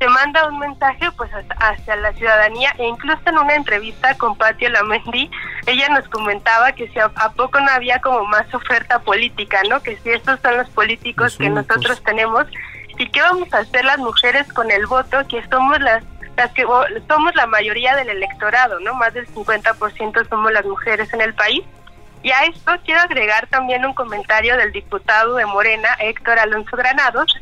[0.00, 4.70] se manda un mensaje pues hacia la ciudadanía e incluso en una entrevista con Patio
[4.70, 5.30] Lamendi
[5.66, 9.82] ella nos comentaba que si a, poco no había como más oferta política, ¿no?
[9.82, 12.46] Que si estos son los políticos que nosotros tenemos
[12.96, 16.02] y qué vamos a hacer las mujeres con el voto, que somos las
[16.36, 16.64] las que
[17.06, 18.94] somos la mayoría del electorado, ¿no?
[18.94, 21.62] Más del 50% somos las mujeres en el país.
[22.22, 27.34] Y a esto quiero agregar también un comentario del diputado de Morena, Héctor Alonso Granados,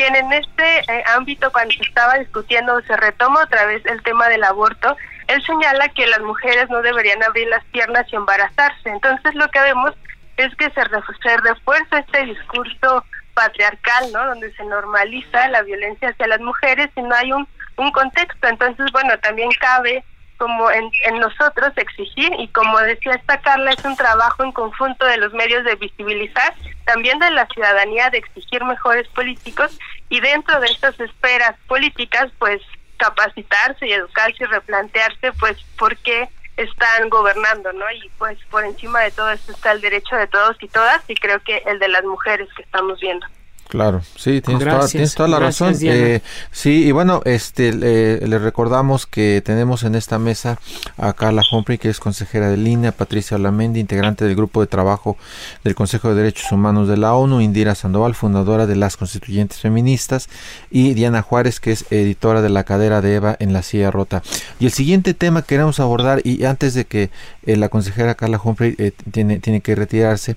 [0.00, 4.28] quien en este eh, ámbito, cuando se estaba discutiendo, se retoma otra vez el tema
[4.28, 8.88] del aborto, él señala que las mujeres no deberían abrir las piernas y embarazarse.
[8.88, 9.92] Entonces lo que vemos
[10.38, 14.24] es que se, refuerza este discurso patriarcal, ¿no?
[14.24, 17.46] Donde se normaliza la violencia hacia las mujeres y no hay un
[17.92, 18.48] contexto.
[18.48, 20.02] Entonces, bueno, también cabe
[20.40, 25.18] como en, nosotros exigir y como decía esta Carla, es un trabajo en conjunto de
[25.18, 26.54] los medios de visibilizar,
[26.86, 32.62] también de la ciudadanía de exigir mejores políticos y dentro de estas esferas políticas pues
[32.96, 36.26] capacitarse y educarse y replantearse pues por qué
[36.56, 37.84] están gobernando, ¿no?
[37.92, 41.16] Y pues por encima de todo esto está el derecho de todos y todas y
[41.16, 43.26] creo que el de las mujeres que estamos viendo.
[43.70, 45.76] Claro, sí, tienes, toda, la razón.
[45.80, 50.58] Eh, sí, y bueno, este le recordamos que tenemos en esta mesa
[50.98, 55.16] a Carla Humphrey, que es consejera de línea, Patricia Olamendi, integrante del grupo de trabajo
[55.62, 60.28] del Consejo de Derechos Humanos de la ONU, Indira Sandoval, fundadora de las Constituyentes Feministas,
[60.68, 64.24] y Diana Juárez, que es editora de la cadera de Eva en la silla rota.
[64.58, 67.10] Y el siguiente tema que queremos abordar, y antes de que
[67.46, 70.36] eh, la consejera Carla Humphrey eh, tiene, tiene que retirarse,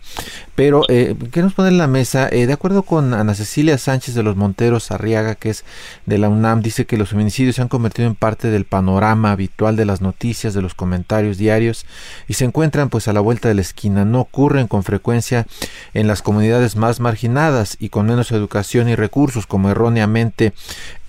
[0.55, 0.83] pero
[1.31, 5.35] queremos poner en la mesa, de acuerdo con Ana Cecilia Sánchez de los Monteros Arriaga,
[5.35, 5.65] que es
[6.05, 9.75] de la UNAM, dice que los feminicidios se han convertido en parte del panorama habitual
[9.75, 11.85] de las noticias, de los comentarios diarios
[12.27, 14.05] y se encuentran pues a la vuelta de la esquina.
[14.05, 15.47] No ocurren con frecuencia
[15.93, 20.53] en las comunidades más marginadas y con menos educación y recursos, como erróneamente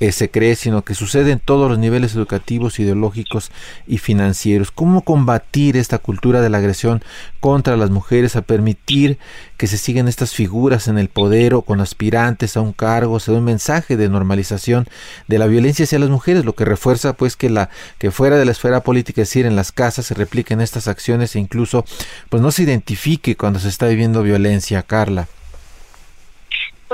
[0.00, 3.52] eh, se cree, sino que sucede en todos los niveles educativos, ideológicos
[3.86, 4.70] y financieros.
[4.70, 7.02] ¿Cómo combatir esta cultura de la agresión
[7.40, 9.18] contra las mujeres a permitir
[9.56, 13.30] que se sigan estas figuras en el poder o con aspirantes a un cargo, se
[13.30, 14.86] da un mensaje de normalización
[15.28, 18.44] de la violencia hacia las mujeres, lo que refuerza pues que la que fuera de
[18.44, 21.84] la esfera política, es decir, en las casas se repliquen estas acciones e incluso
[22.28, 25.28] pues no se identifique cuando se está viviendo violencia, Carla.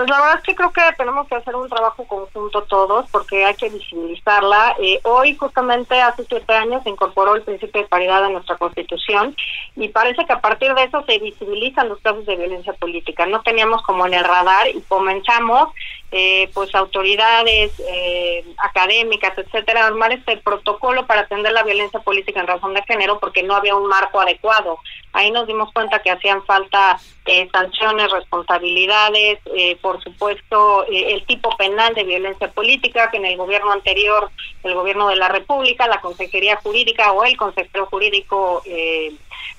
[0.00, 3.44] Pues la verdad es que creo que tenemos que hacer un trabajo conjunto todos porque
[3.44, 4.74] hay que visibilizarla.
[4.80, 9.36] Eh, hoy, justamente hace siete años, se incorporó el principio de paridad a nuestra Constitución
[9.76, 13.26] y parece que a partir de eso se visibilizan los casos de violencia política.
[13.26, 15.68] No teníamos como en el radar y comenzamos,
[16.12, 22.46] eh, pues autoridades eh, académicas, etcétera, armar este protocolo para atender la violencia política en
[22.46, 24.78] razón de género porque no había un marco adecuado.
[25.12, 26.98] Ahí nos dimos cuenta que hacían falta
[27.52, 29.38] sanciones, responsabilidades,
[29.80, 34.30] por supuesto, eh, el tipo penal de violencia política, que en el gobierno anterior,
[34.62, 39.12] el gobierno de la República, la Consejería Jurídica o el consejero jurídico eh,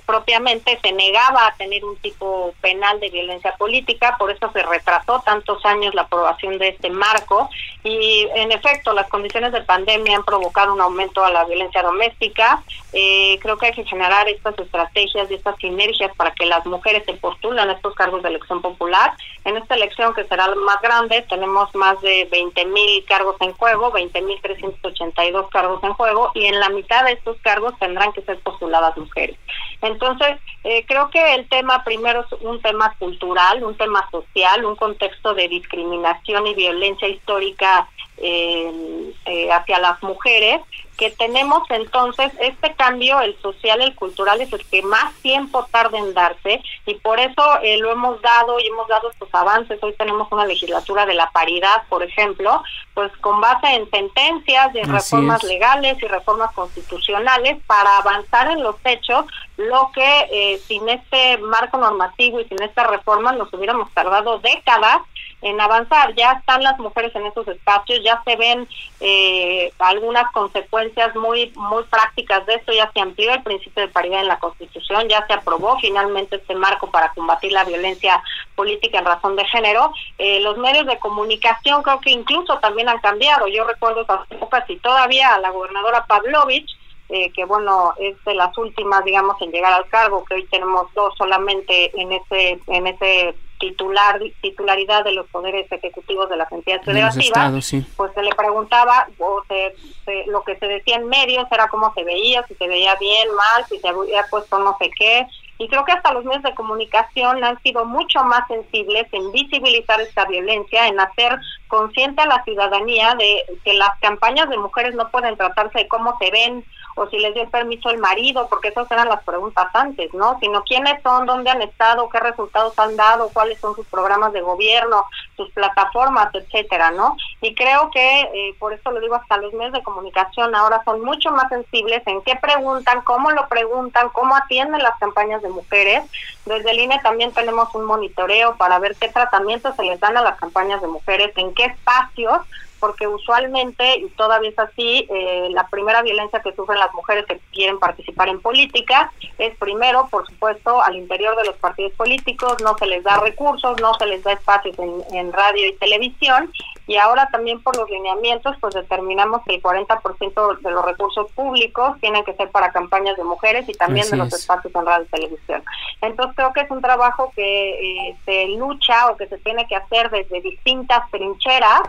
[0.06, 5.20] propiamente se negaba a tener un tipo penal de violencia política, por eso se retrasó
[5.24, 7.48] tantos años la aprobación de este marco
[7.84, 12.62] y en efecto las condiciones de pandemia han provocado un aumento a la violencia doméstica.
[12.92, 17.04] Eh, creo que hay que generar estas estrategias y estas sinergias para que las mujeres
[17.06, 19.12] se postulen a estos cargos de elección popular.
[19.44, 23.90] En esta elección que será más grande tenemos más de 20 mil cargos en juego,
[23.90, 28.22] 20 mil 382 cargos en juego y en la mitad de estos cargos tendrán que
[28.22, 29.36] ser postuladas mujeres.
[29.82, 34.76] Entonces, eh, creo que el tema primero es un tema cultural, un tema social, un
[34.76, 37.88] contexto de discriminación y violencia histórica
[38.22, 40.60] eh, eh, hacia las mujeres,
[40.96, 45.98] que tenemos entonces este cambio, el social, el cultural, es el que más tiempo tarda
[45.98, 49.82] en darse y por eso eh, lo hemos dado y hemos dado estos avances.
[49.82, 52.62] Hoy tenemos una legislatura de la paridad, por ejemplo,
[52.94, 58.76] pues con base en sentencias de reformas legales y reformas constitucionales para avanzar en los
[58.84, 59.24] hechos,
[59.56, 64.98] lo que eh, sin este marco normativo y sin esta reforma nos hubiéramos tardado décadas
[65.42, 66.14] en avanzar.
[66.14, 68.68] Ya están las mujeres en esos espacios, ya se ven
[69.00, 74.20] eh, algunas consecuencias muy muy prácticas de esto, ya se amplió el principio de paridad
[74.20, 78.22] en la Constitución, ya se aprobó finalmente este marco para combatir la violencia
[78.54, 79.92] política en razón de género.
[80.18, 83.48] Eh, los medios de comunicación creo que incluso también han cambiado.
[83.48, 86.70] Yo recuerdo esas épocas y todavía la gobernadora Pavlovich
[87.08, 90.86] eh, que bueno es de las últimas digamos en llegar al cargo que hoy tenemos
[90.94, 96.84] dos solamente en ese en ese titular titularidad de los poderes ejecutivos de las entidades
[96.84, 101.94] federativas, pues se le preguntaba o se, lo que se decía en medios era cómo
[101.94, 105.26] se veía, si se veía bien, mal, si se había puesto no sé qué.
[105.58, 110.00] Y creo que hasta los medios de comunicación han sido mucho más sensibles en visibilizar
[110.00, 115.08] esta violencia, en hacer consciente a la ciudadanía de que las campañas de mujeres no
[115.10, 116.64] pueden tratarse de cómo se ven
[116.94, 120.38] o si les dio el permiso el marido, porque esas eran las preguntas antes, ¿no?
[120.40, 124.40] Sino quiénes son, dónde han estado, qué resultados han dado, cuáles son sus programas de
[124.40, 125.04] gobierno,
[125.36, 127.16] sus plataformas, etcétera, ¿no?
[127.40, 131.02] Y creo que, eh, por eso lo digo, hasta los medios de comunicación ahora son
[131.02, 136.04] mucho más sensibles en qué preguntan, cómo lo preguntan, cómo atienden las campañas de mujeres.
[136.44, 140.22] Desde el INE también tenemos un monitoreo para ver qué tratamientos se les dan a
[140.22, 142.42] las campañas de mujeres, en qué espacios
[142.82, 147.38] porque usualmente, y todavía es así, eh, la primera violencia que sufren las mujeres que
[147.52, 152.76] quieren participar en política es primero, por supuesto, al interior de los partidos políticos, no
[152.76, 154.76] se les da recursos, no se les da espacios
[155.12, 156.52] en, radio y televisión,
[156.88, 161.96] y ahora también por los lineamientos, pues determinamos que el 40% de los recursos públicos
[162.00, 165.20] tienen que ser para campañas de mujeres y también de los espacios en radio y
[165.20, 165.62] televisión.
[166.00, 169.76] Entonces creo que es un trabajo que eh, se lucha o que se tiene que
[169.76, 171.82] hacer desde distintas trincheras,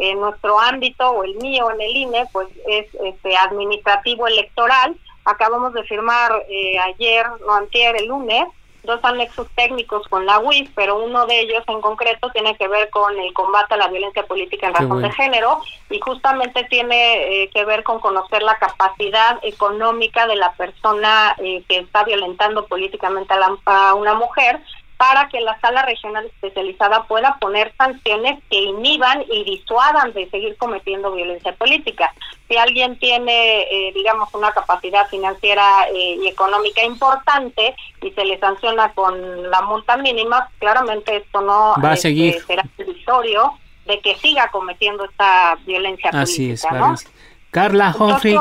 [0.00, 4.96] en nuestro ámbito o el mío en el INE, pues es este administrativo electoral.
[5.24, 8.46] Acabamos de firmar eh, ayer, no antier, el lunes,
[8.82, 12.88] dos anexos técnicos con la UIF, pero uno de ellos en concreto tiene que ver
[12.90, 15.60] con el combate a la violencia política en razón de género
[15.90, 21.62] y justamente tiene eh, que ver con conocer la capacidad económica de la persona eh,
[21.68, 24.60] que está violentando políticamente a, a una mujer
[25.00, 30.58] para que la sala regional especializada pueda poner sanciones que inhiban y disuadan de seguir
[30.58, 32.12] cometiendo violencia política.
[32.46, 38.38] Si alguien tiene, eh, digamos, una capacidad financiera eh, y económica importante y se le
[38.40, 42.44] sanciona con la multa mínima, claramente esto no Va a este, seguir.
[42.46, 43.54] será territorio
[43.86, 46.92] de que siga cometiendo esta violencia Así política.
[46.92, 47.10] Es,
[47.50, 48.36] Carla Humphrey,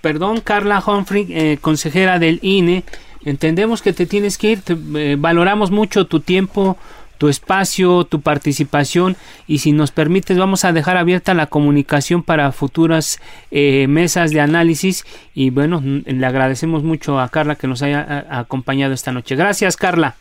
[0.00, 2.84] perdón, Carla Humphrey, eh, consejera del INE.
[3.24, 4.62] Entendemos que te tienes que ir,
[4.96, 6.78] eh, valoramos mucho tu tiempo,
[7.20, 9.14] tu espacio, tu participación
[9.46, 14.40] y si nos permites vamos a dejar abierta la comunicación para futuras eh, mesas de
[14.40, 15.04] análisis
[15.34, 19.36] y bueno, le agradecemos mucho a Carla que nos haya acompañado esta noche.
[19.36, 20.14] Gracias Carla.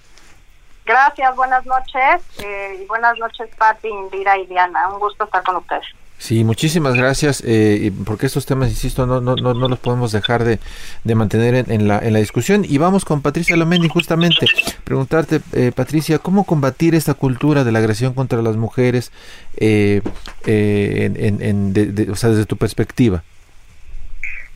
[0.85, 4.89] Gracias, buenas noches eh, y buenas noches Pati, Indira y Diana.
[4.89, 5.85] Un gusto estar con ustedes.
[6.19, 10.43] Sí, muchísimas gracias, eh, porque estos temas, insisto, no, no, no, no los podemos dejar
[10.43, 10.59] de,
[11.05, 12.65] de mantener en, la, en la discusión.
[12.67, 14.45] Y vamos con Patricia Lomendi, justamente,
[14.83, 19.13] preguntarte, eh, Patricia, ¿cómo combatir esta cultura de la agresión contra las mujeres
[19.55, 20.01] eh,
[20.45, 23.23] eh en, en, o sea, desde tu perspectiva?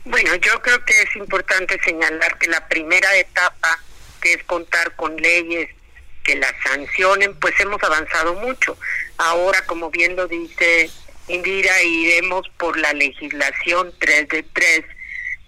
[0.04, 3.80] Bueno, yo creo que es importante señalar que la primera etapa,
[4.20, 5.70] que es contar con leyes
[6.24, 8.76] que las sancionen, pues hemos avanzado mucho.
[9.16, 10.90] Ahora, como bien lo dice
[11.28, 14.84] Indira, iremos por la legislación 3 de 3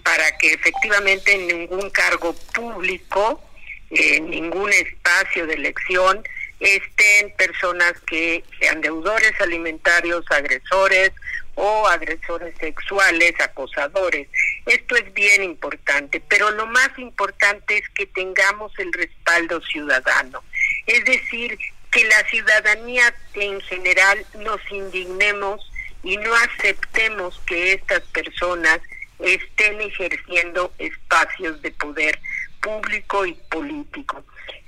[0.02, 3.42] para que efectivamente en ningún cargo público,
[3.90, 6.22] en ningún espacio de elección,
[6.60, 11.12] estén personas que sean deudores alimentarios, agresores
[11.56, 14.28] o agresores sexuales, acosadores.
[14.66, 20.42] Esto es bien importante, pero lo más importante es que tengamos el respaldo ciudadano.
[20.86, 21.58] Es decir,
[21.96, 25.72] que la ciudadanía en general nos indignemos
[26.02, 28.80] y no aceptemos que estas personas
[29.18, 32.20] estén ejerciendo espacios de poder
[32.60, 34.22] público y político.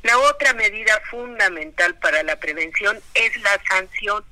[0.04, 4.24] La otra medida fundamental para la prevención es la sanción.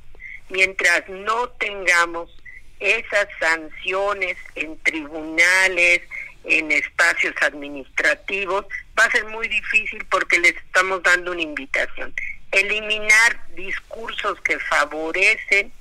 [0.48, 2.34] Mientras no tengamos
[2.80, 6.00] esas sanciones en tribunales,
[6.44, 8.64] en espacios administrativos,
[8.98, 12.14] va a ser muy difícil porque les estamos dando una invitación.
[12.56, 15.72] Eliminar discursos que favorecen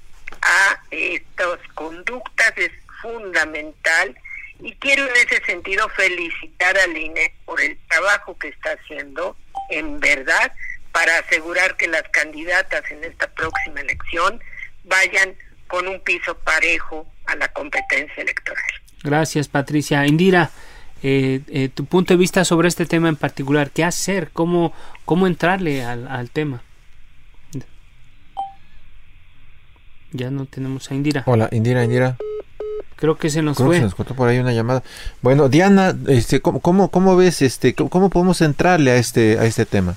[0.42, 2.72] a estas conductas es
[3.02, 4.16] fundamental
[4.60, 9.38] y quiero en ese sentido felicitar al INE por el trabajo que está haciendo
[9.70, 10.52] en verdad
[10.92, 14.42] para asegurar que las candidatas en esta próxima elección
[14.86, 15.36] vayan
[15.68, 18.64] con un piso parejo a la competencia electoral.
[19.04, 20.06] Gracias, Patricia.
[20.06, 20.52] Indira,
[21.04, 24.30] eh, eh, tu punto de vista sobre este tema en particular, ¿qué hacer?
[24.32, 24.74] ¿Cómo,
[25.06, 26.64] cómo entrarle al, al tema?
[30.16, 31.24] Ya no tenemos a Indira.
[31.26, 32.18] Hola, Indira, Indira.
[32.96, 33.78] Creo que se nos fue.
[33.78, 34.82] se nos cortó por ahí una llamada.
[35.22, 39.66] Bueno, Diana, este, ¿cómo, cómo, cómo ves, este, cómo, podemos entrarle a este, a este
[39.66, 39.96] tema?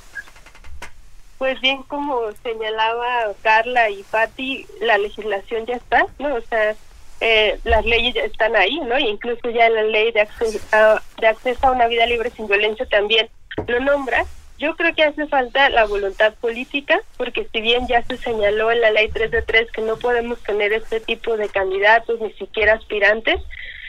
[1.39, 6.35] Pues bien, como señalaba Carla y Patti, la legislación ya está, ¿no?
[6.35, 6.75] O sea,
[7.21, 8.97] eh, las leyes ya están ahí, ¿no?
[8.97, 12.49] E incluso ya la ley de acceso, a, de acceso a una vida libre sin
[12.49, 13.29] violencia también
[13.69, 14.25] lo nombra.
[14.59, 18.81] Yo creo que hace falta la voluntad política, porque si bien ya se señaló en
[18.81, 22.75] la ley 3 de 3 que no podemos tener este tipo de candidatos, ni siquiera
[22.75, 23.41] aspirantes,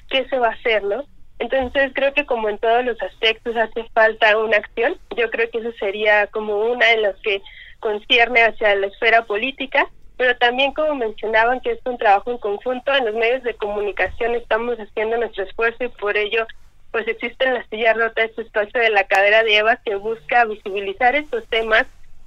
[0.09, 1.05] ¿qué se va a hacer, no?
[1.39, 4.97] Entonces creo que como en todos los aspectos hace falta una acción.
[5.15, 7.41] Yo creo que eso sería como una en las que
[7.79, 12.93] concierne hacia la esfera política, pero también como mencionaban que es un trabajo en conjunto,
[12.93, 16.45] en los medios de comunicación estamos haciendo nuestro esfuerzo y por ello
[16.91, 20.45] pues existe en la silla rota este espacio de la cadera de Eva que busca
[20.45, 21.85] visibilizar estos temas,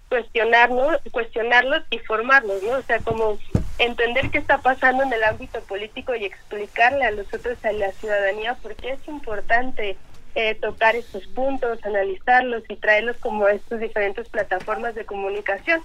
[0.08, 2.72] cuestionarnos, cuestionarlos y formarlos, ¿no?
[2.72, 3.38] O sea, como
[3.78, 8.54] entender qué está pasando en el ámbito político y explicarle a nosotros, a la ciudadanía,
[8.54, 9.96] por qué es importante
[10.34, 15.82] eh, tocar estos puntos, analizarlos y traerlos como a estas diferentes plataformas de comunicación.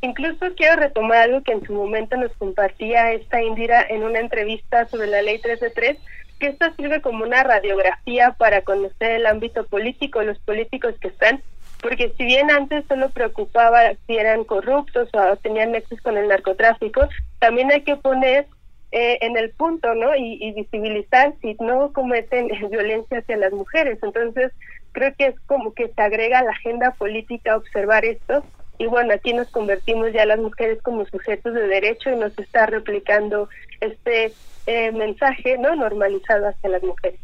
[0.00, 4.86] Incluso quiero retomar algo que en su momento nos compartía esta Indira en una entrevista
[4.88, 5.98] sobre la ley 3 de 3,
[6.38, 11.42] que esto sirve como una radiografía para conocer el ámbito político, los políticos que están,
[11.80, 17.08] porque si bien antes solo preocupaba si eran corruptos o tenían nexos con el narcotráfico,
[17.40, 18.46] también hay que poner
[18.92, 20.14] eh, en el punto, ¿no?
[20.14, 23.98] Y, y, visibilizar si no cometen violencia hacia las mujeres.
[24.02, 24.52] Entonces,
[24.92, 28.44] creo que es como que se agrega a la agenda política observar esto.
[28.78, 32.66] Y bueno, aquí nos convertimos ya las mujeres como sujetos de derecho y nos está
[32.66, 33.48] replicando
[33.80, 34.32] este
[34.66, 37.18] eh, mensaje no normalizado hacia las mujeres.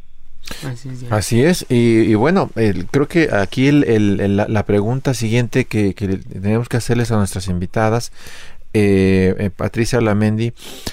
[1.11, 2.51] Así es, y, bueno,
[2.90, 8.12] creo que aquí el, la, pregunta siguiente que, tenemos que hacerles a nuestras invitadas
[8.72, 10.53] eh, eh, Patricia Lamendi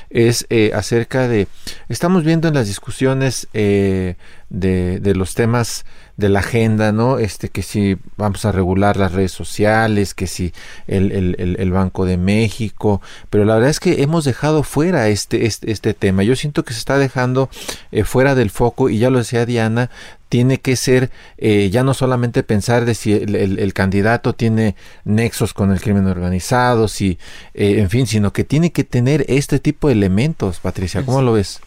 [0.09, 1.47] es acerca de,
[1.87, 4.17] estamos viendo en las discusiones de,
[4.49, 5.85] de, los temas
[6.17, 7.19] de la agenda, ¿no?
[7.19, 10.53] Este, que si vamos a regular las redes sociales, que si
[10.87, 15.45] el, el, el, Banco de México, pero la verdad es que hemos dejado fuera este,
[15.45, 16.23] este, este tema.
[16.23, 17.49] Yo siento que se está dejando
[17.91, 19.89] eh, fuera del foco y ya lo decía Diana,
[20.29, 25.53] tiene que ser eh, ya no solamente pensar de si el, el, candidato tiene nexos
[25.53, 27.19] con el crimen organizado, si,
[27.53, 31.33] eh, en fin, sino que tiene que tener este tipo de elementos, Patricia, ¿cómo lo
[31.33, 31.61] ves?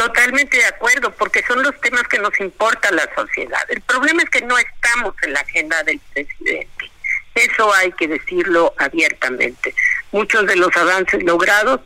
[0.00, 3.60] Totalmente de acuerdo, porque son los temas que nos importa a la sociedad.
[3.68, 6.90] El problema es que no estamos en la agenda del presidente.
[7.34, 9.74] Eso hay que decirlo abiertamente.
[10.10, 11.82] Muchos de los avances logrados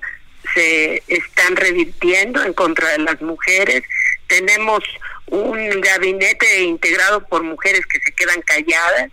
[0.54, 3.82] se están revirtiendo en contra de las mujeres.
[4.28, 4.84] Tenemos
[5.26, 9.10] un gabinete integrado por mujeres que se quedan calladas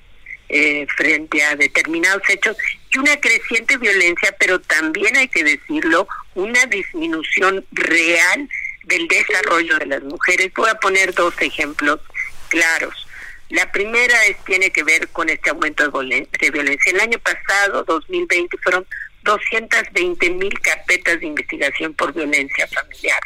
[0.50, 2.56] eh, frente a determinados hechos
[2.94, 8.48] y una creciente violencia, pero también hay que decirlo, una disminución real
[8.84, 10.52] del desarrollo de las mujeres.
[10.56, 12.00] Voy a poner dos ejemplos
[12.50, 13.08] claros.
[13.50, 16.92] La primera es, tiene que ver con este aumento de, de violencia.
[16.92, 18.88] El año pasado, 2020, fueron
[19.24, 23.20] 220 mil carpetas de investigación por violencia familiar.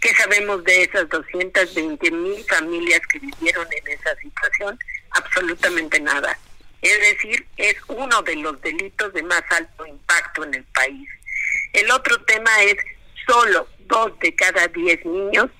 [0.00, 4.78] ¿Qué sabemos de esas 220 mil familias que vivieron en esa situación?
[5.10, 6.38] Absolutamente nada.
[6.82, 11.08] Es decir, es uno de los delitos de más alto impacto en el país.
[11.72, 12.76] El otro tema es
[13.26, 15.50] solo dos de cada diez niños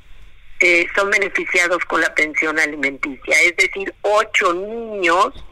[0.61, 3.41] eh, son beneficiados con la pensión alimenticia.
[3.43, 5.45] Es decir, ocho niños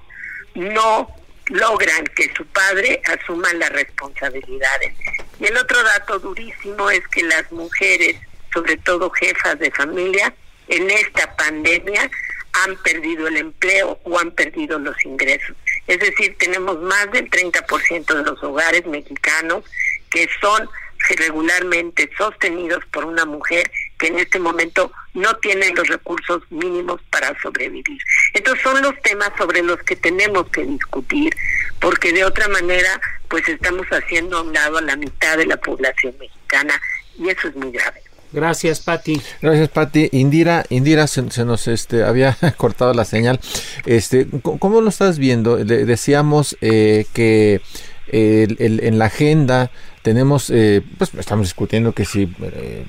[0.54, 1.08] no
[1.46, 4.94] logran que su padre asuma las responsabilidades.
[5.40, 8.16] Y el otro dato durísimo es que las mujeres
[8.52, 10.34] sobre todo jefas de familia,
[10.68, 12.10] en esta pandemia
[12.52, 15.56] han perdido el empleo o han perdido los ingresos.
[15.86, 19.64] Es decir, tenemos más del 30% de los hogares mexicanos
[20.10, 20.68] que son
[21.16, 27.34] regularmente sostenidos por una mujer que en este momento no tiene los recursos mínimos para
[27.40, 28.00] sobrevivir.
[28.34, 31.34] Entonces son los temas sobre los que tenemos que discutir,
[31.80, 35.56] porque de otra manera pues estamos haciendo a un lado a la mitad de la
[35.56, 36.80] población mexicana
[37.18, 38.02] y eso es muy grave.
[38.32, 39.20] Gracias, Pati.
[39.42, 40.08] Gracias, Pati.
[40.12, 43.38] Indira, Indira se, nos este, había cortado la señal.
[43.84, 45.56] Este, ¿Cómo lo estás viendo?
[45.56, 47.60] decíamos eh, que
[48.08, 49.70] en la agenda
[50.02, 52.84] tenemos, eh, pues estamos discutiendo que si eh,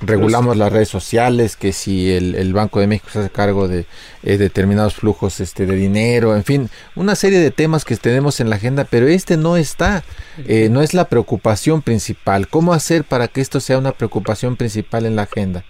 [0.00, 3.86] regulamos las redes sociales, que si el, Banco de México se hace cargo de
[4.22, 8.50] eh, determinados flujos este, de dinero, en fin, una serie de temas que tenemos en
[8.50, 10.04] la agenda, pero este no está,
[10.46, 12.48] eh, no es la preocupación principal.
[12.48, 15.64] ¿Cómo hacer para que esto sea una preocupación principal en la agenda?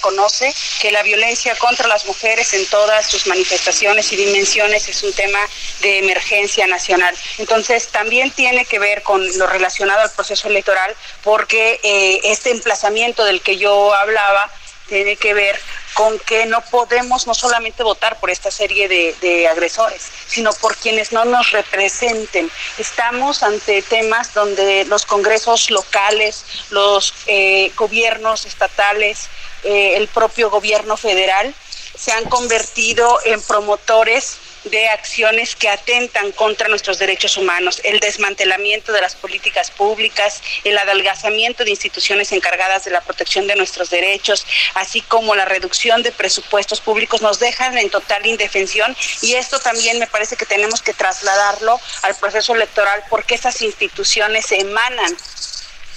[0.00, 5.12] Conoce que la violencia contra las mujeres en todas sus manifestaciones y dimensiones es un
[5.12, 5.38] tema
[5.80, 7.16] de emergencia nacional.
[7.38, 13.24] Entonces, también tiene que ver con lo relacionado al proceso electoral, porque eh, este emplazamiento
[13.24, 14.50] del que yo hablaba
[14.88, 15.58] tiene que ver
[15.94, 21.12] con que no podemos no solamente votar por esta serie de, agresores, sino por quienes
[21.12, 22.50] no nos representen.
[22.78, 29.28] Estamos ante temas donde los congresos locales, los eh, gobiernos estatales,
[29.64, 31.54] eh, el propio gobierno federal
[31.96, 38.92] se han convertido en promotores de acciones que atentan contra nuestros derechos humanos, el desmantelamiento
[38.92, 44.46] de las políticas públicas, el adelgazamiento de instituciones encargadas de la protección de nuestros derechos,
[44.74, 49.98] así como la reducción de presupuestos públicos nos dejan en total indefensión y esto también
[49.98, 55.16] me parece que tenemos que trasladarlo al proceso electoral porque esas instituciones emanan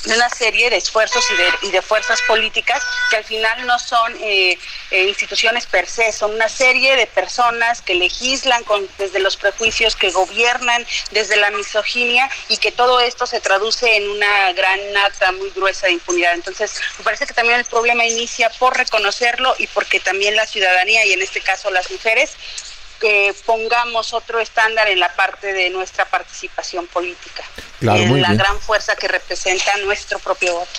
[0.06, 3.80] de una serie de esfuerzos y de, y de, fuerzas políticas que al final no
[3.80, 4.58] son eh,
[4.91, 9.95] eh, instituciones per se, son una serie de personas que legislan con, desde los prejuicios,
[9.95, 15.32] que gobiernan desde la misoginia y que todo esto se traduce en una gran nata
[15.32, 16.34] muy gruesa de impunidad.
[16.34, 21.06] Entonces, me parece que también el problema inicia por reconocerlo y porque también la ciudadanía
[21.06, 22.32] y en este caso las mujeres
[23.04, 27.43] que pongamos otro estándar en la parte de nuestra participación política,
[27.82, 30.72] en la gran fuerza que representa nuestro propio voto.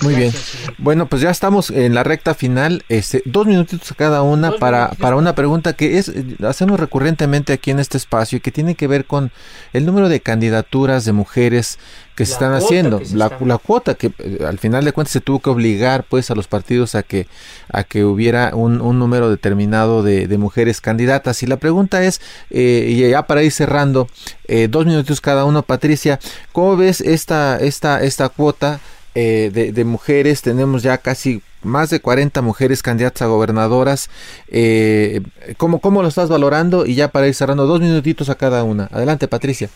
[0.00, 0.32] Muy bien.
[0.78, 2.84] Bueno, pues ya estamos en la recta final.
[2.88, 6.10] Este, dos minutitos cada una para, para una pregunta que es
[6.46, 9.30] hacemos recurrentemente aquí en este espacio y que tiene que ver con
[9.72, 11.78] el número de candidaturas de mujeres
[12.18, 15.38] que se están haciendo, la, la, cuota que eh, al final de cuentas se tuvo
[15.38, 17.28] que obligar pues a los partidos a que
[17.72, 22.20] a que hubiera un, un número determinado de, de, mujeres candidatas y la pregunta es
[22.50, 24.08] eh, y ya para ir cerrando
[24.48, 26.18] eh, dos minutos cada uno Patricia
[26.50, 28.80] cómo ves esta esta esta cuota
[29.14, 34.10] eh, de, mujeres, tenemos ya casi más de 40 mujeres candidatas a gobernadoras.
[34.46, 35.22] Eh,
[35.56, 36.86] ¿cómo, ¿Cómo lo estás valorando?
[36.86, 38.88] Y ya para ir cerrando, dos minutitos a cada una.
[38.92, 39.70] Adelante, Patricia.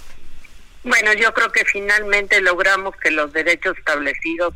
[0.85, 4.55] Bueno, yo creo que finalmente logramos que los derechos establecidos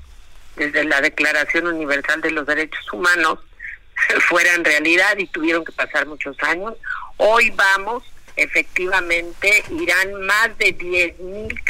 [0.57, 3.39] desde la Declaración Universal de los Derechos Humanos
[4.29, 6.75] fueran realidad y tuvieron que pasar muchos años.
[7.17, 8.03] Hoy vamos,
[8.35, 11.63] efectivamente, irán más de 10 mil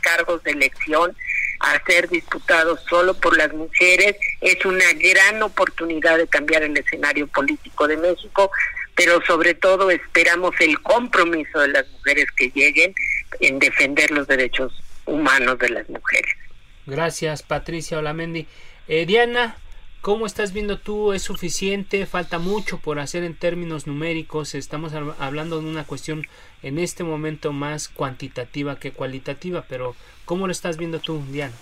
[0.00, 1.16] cargos de elección
[1.58, 4.16] a ser disputados solo por las mujeres.
[4.40, 8.50] Es una gran oportunidad de cambiar el escenario político de México,
[8.94, 12.94] pero sobre todo esperamos el compromiso de las mujeres que lleguen
[13.40, 14.72] en defender los derechos
[15.06, 16.34] humanos de las mujeres.
[16.86, 18.46] Gracias, Patricia Olamendi.
[18.88, 19.56] Eh, Diana,
[20.04, 21.14] ¿Cómo estás viendo tú?
[21.14, 22.04] ¿Es suficiente?
[22.04, 24.54] ¿Falta mucho por hacer en términos numéricos?
[24.54, 26.26] Estamos hablando de una cuestión
[26.62, 31.54] en este momento más cuantitativa que cualitativa, pero ¿cómo lo estás viendo tú, Diana?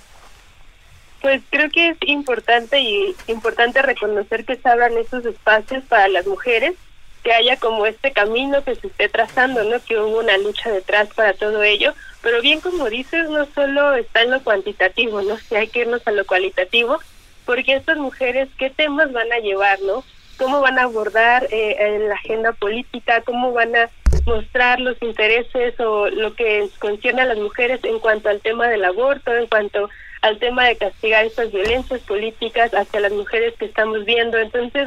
[1.20, 6.26] Pues creo que es importante y importante reconocer que se abran esos espacios para las
[6.26, 6.74] mujeres,
[7.22, 9.82] que haya como este camino que se esté trazando, ¿no?
[9.84, 14.22] Que hubo una lucha detrás para todo ello, pero bien como dices, no solo está
[14.22, 15.36] en lo cuantitativo, ¿no?
[15.38, 16.98] Si hay que irnos a lo cualitativo,
[17.44, 20.04] porque estas mujeres, ¿qué temas van a llevar, ¿no?
[20.38, 23.22] ¿Cómo van a abordar eh, la agenda política?
[23.22, 23.90] ¿Cómo van a
[24.26, 28.84] mostrar los intereses o lo que concierne a las mujeres en cuanto al tema del
[28.84, 29.88] aborto, en cuanto
[30.22, 34.38] al tema de castigar estas violencias políticas hacia las mujeres que estamos viendo.
[34.38, 34.86] Entonces,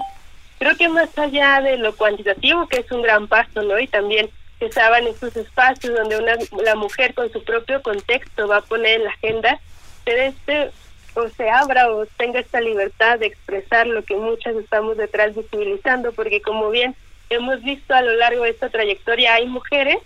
[0.59, 3.79] creo que más allá de lo cuantitativo, que es un gran paso, ¿no?
[3.79, 4.29] Y también
[4.59, 8.61] que se abran esos espacios donde una la mujer con su propio contexto va a
[8.61, 9.59] poner en la agenda,
[10.05, 10.71] se este
[11.15, 16.11] o se abra o tenga esta libertad de expresar lo que muchas estamos detrás visibilizando,
[16.11, 16.95] porque como bien
[17.29, 19.97] hemos visto a lo largo de esta trayectoria hay mujeres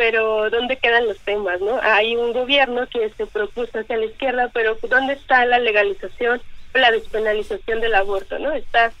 [0.00, 1.60] pero ¿dónde quedan los temas?
[1.60, 6.40] no Hay un gobierno que se propuso hacia la izquierda, pero ¿dónde está la legalización
[6.74, 8.38] o la despenalización del aborto?
[8.38, 8.92] no Está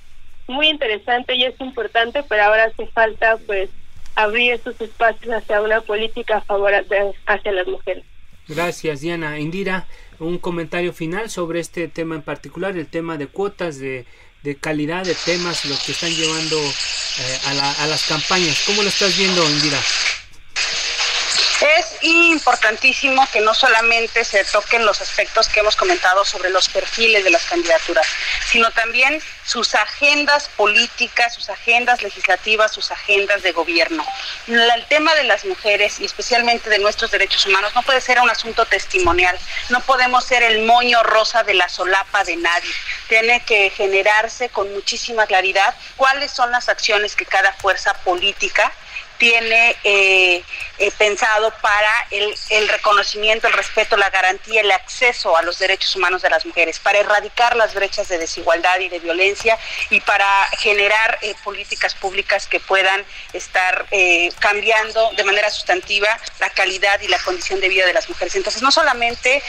[0.50, 3.70] muy interesante y es importante, pero ahora hace falta pues
[4.14, 8.04] abrir esos espacios hacia una política a favor de, hacia las mujeres.
[8.48, 9.38] Gracias, Diana.
[9.38, 9.86] Indira,
[10.18, 14.04] un comentario final sobre este tema en particular, el tema de cuotas de,
[14.42, 18.62] de calidad de temas, los que están llevando eh, a, a las campañas.
[18.66, 19.78] ¿Cómo lo estás viendo, Indira?
[21.60, 27.22] Es importantísimo que no solamente se toquen los aspectos que hemos comentado sobre los perfiles
[27.22, 28.06] de las candidaturas,
[28.46, 34.06] sino también sus agendas políticas, sus agendas legislativas, sus agendas de gobierno.
[34.46, 38.30] El tema de las mujeres y especialmente de nuestros derechos humanos no puede ser un
[38.30, 39.38] asunto testimonial,
[39.68, 42.72] no podemos ser el moño rosa de la solapa de nadie.
[43.06, 48.72] Tiene que generarse con muchísima claridad cuáles son las acciones que cada fuerza política
[49.20, 50.42] tiene eh,
[50.78, 56.22] eh, pensado para el, reconocimiento, el respeto, la garantía, el acceso a los derechos humanos
[56.22, 59.58] de las mujeres, para erradicar las brechas de desigualdad y de violencia
[59.90, 60.26] y para
[60.58, 63.04] generar eh, políticas públicas que puedan
[63.34, 63.86] estar
[64.38, 66.08] cambiando de manera sustantiva
[66.38, 68.34] la calidad y la condición de vida de las mujeres.
[68.36, 69.42] Entonces, no solamente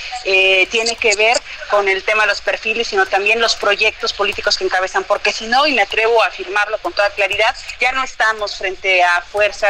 [0.70, 1.38] tiene que ver
[1.70, 5.48] con el tema de los perfiles, sino también los proyectos políticos que encabezan, porque si
[5.48, 9.61] no, y me atrevo a afirmarlo con toda claridad, ya no estamos frente a fuerzas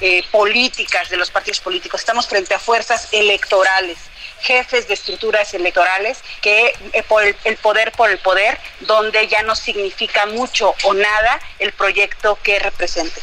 [0.00, 3.98] eh, políticas de los partidos políticos, estamos frente a fuerzas electorales
[4.40, 9.56] jefes de estructuras electorales que eh, por el, poder por el poder, donde ya no
[9.56, 13.20] significa mucho o nada el proyecto que represente.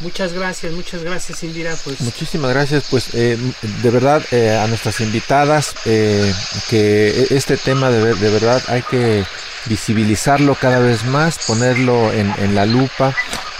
[0.00, 1.74] Muchas gracias, muchas gracias Indira.
[1.84, 2.00] Pues.
[2.02, 4.22] Muchísimas gracias, pues eh, de verdad
[4.62, 9.24] a nuestras invitadas, que este tema de, de, verdad hay que
[9.64, 13.14] visibilizarlo cada vez más, ponerlo en, en la lupa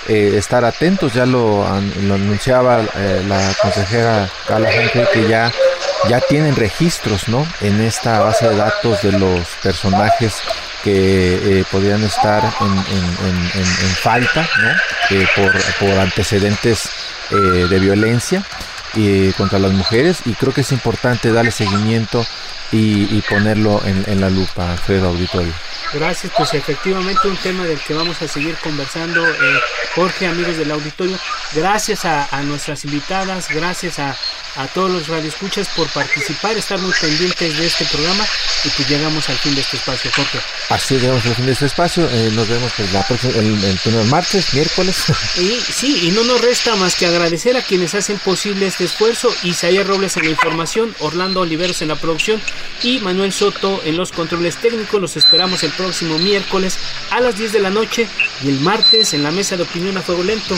[0.09, 5.52] eh, estar atentos, ya lo, anunciaba eh, la consejera Carla Henkel, que ya,
[6.09, 7.46] ya tienen registros ¿no?
[7.61, 10.36] en esta base de datos de los personajes
[10.82, 15.18] que eh, podrían estar en, en, en, falta ¿no?
[15.36, 16.88] por, por, antecedentes
[17.30, 18.42] de violencia
[19.36, 22.24] contra las mujeres y creo que es importante darle seguimiento
[22.72, 25.52] y, ponerlo en, la lupa, Fredo Auditorio.
[25.93, 29.34] Gracias, pues efectivamente un tema del que vamos a seguir conversando, eh,
[29.95, 31.18] Jorge, amigos del auditorio.
[31.55, 34.16] Gracias a, nuestras invitadas, gracias a,
[34.57, 38.24] a, todos los radioescuchas por participar, estar muy pendientes de este programa
[38.64, 40.41] y pues llegamos al fin de este espacio, Jorge.
[40.68, 44.05] Así llegamos al fin de este espacio, eh, nos vemos pues, la próxima, el, el,
[44.07, 45.05] martes, miércoles.
[45.39, 49.32] Y sí, y no nos resta más que agradecer a quienes hacen posible este esfuerzo,
[49.43, 52.43] Isaías Robles en la información, Orlando Oliveros en la producción
[52.82, 55.01] y Manuel Soto en los controles técnicos.
[55.01, 56.76] Los esperamos el próximo miércoles
[57.11, 58.07] a las 10 de la noche
[58.45, 60.55] y el martes en la mesa de opinión a fuego lento.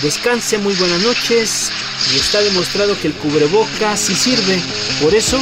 [0.00, 1.70] Descanse, muy buenas noches
[2.14, 4.62] y está demostrado que el cubreboca sí sirve.
[5.02, 5.38] Por eso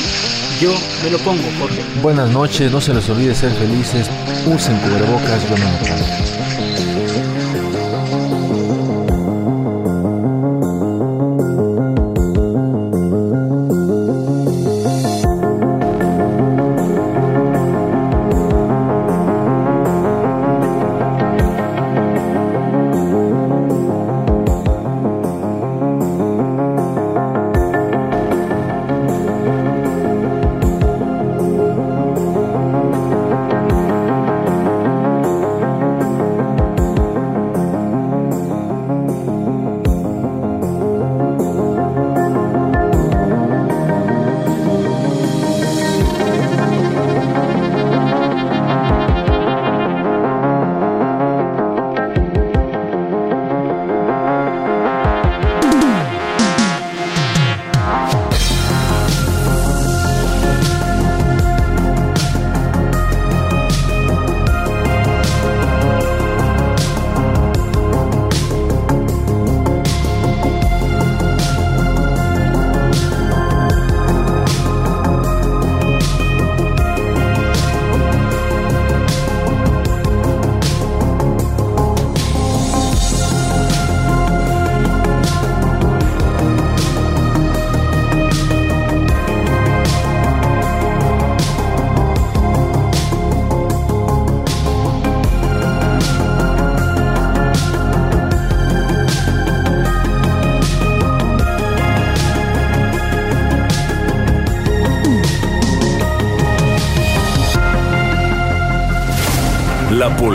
[0.61, 1.85] yo me lo pongo, Jorge.
[2.03, 4.11] Buenas noches, no se les olvide ser felices.
[4.47, 6.40] Usen cubrebocas, yo me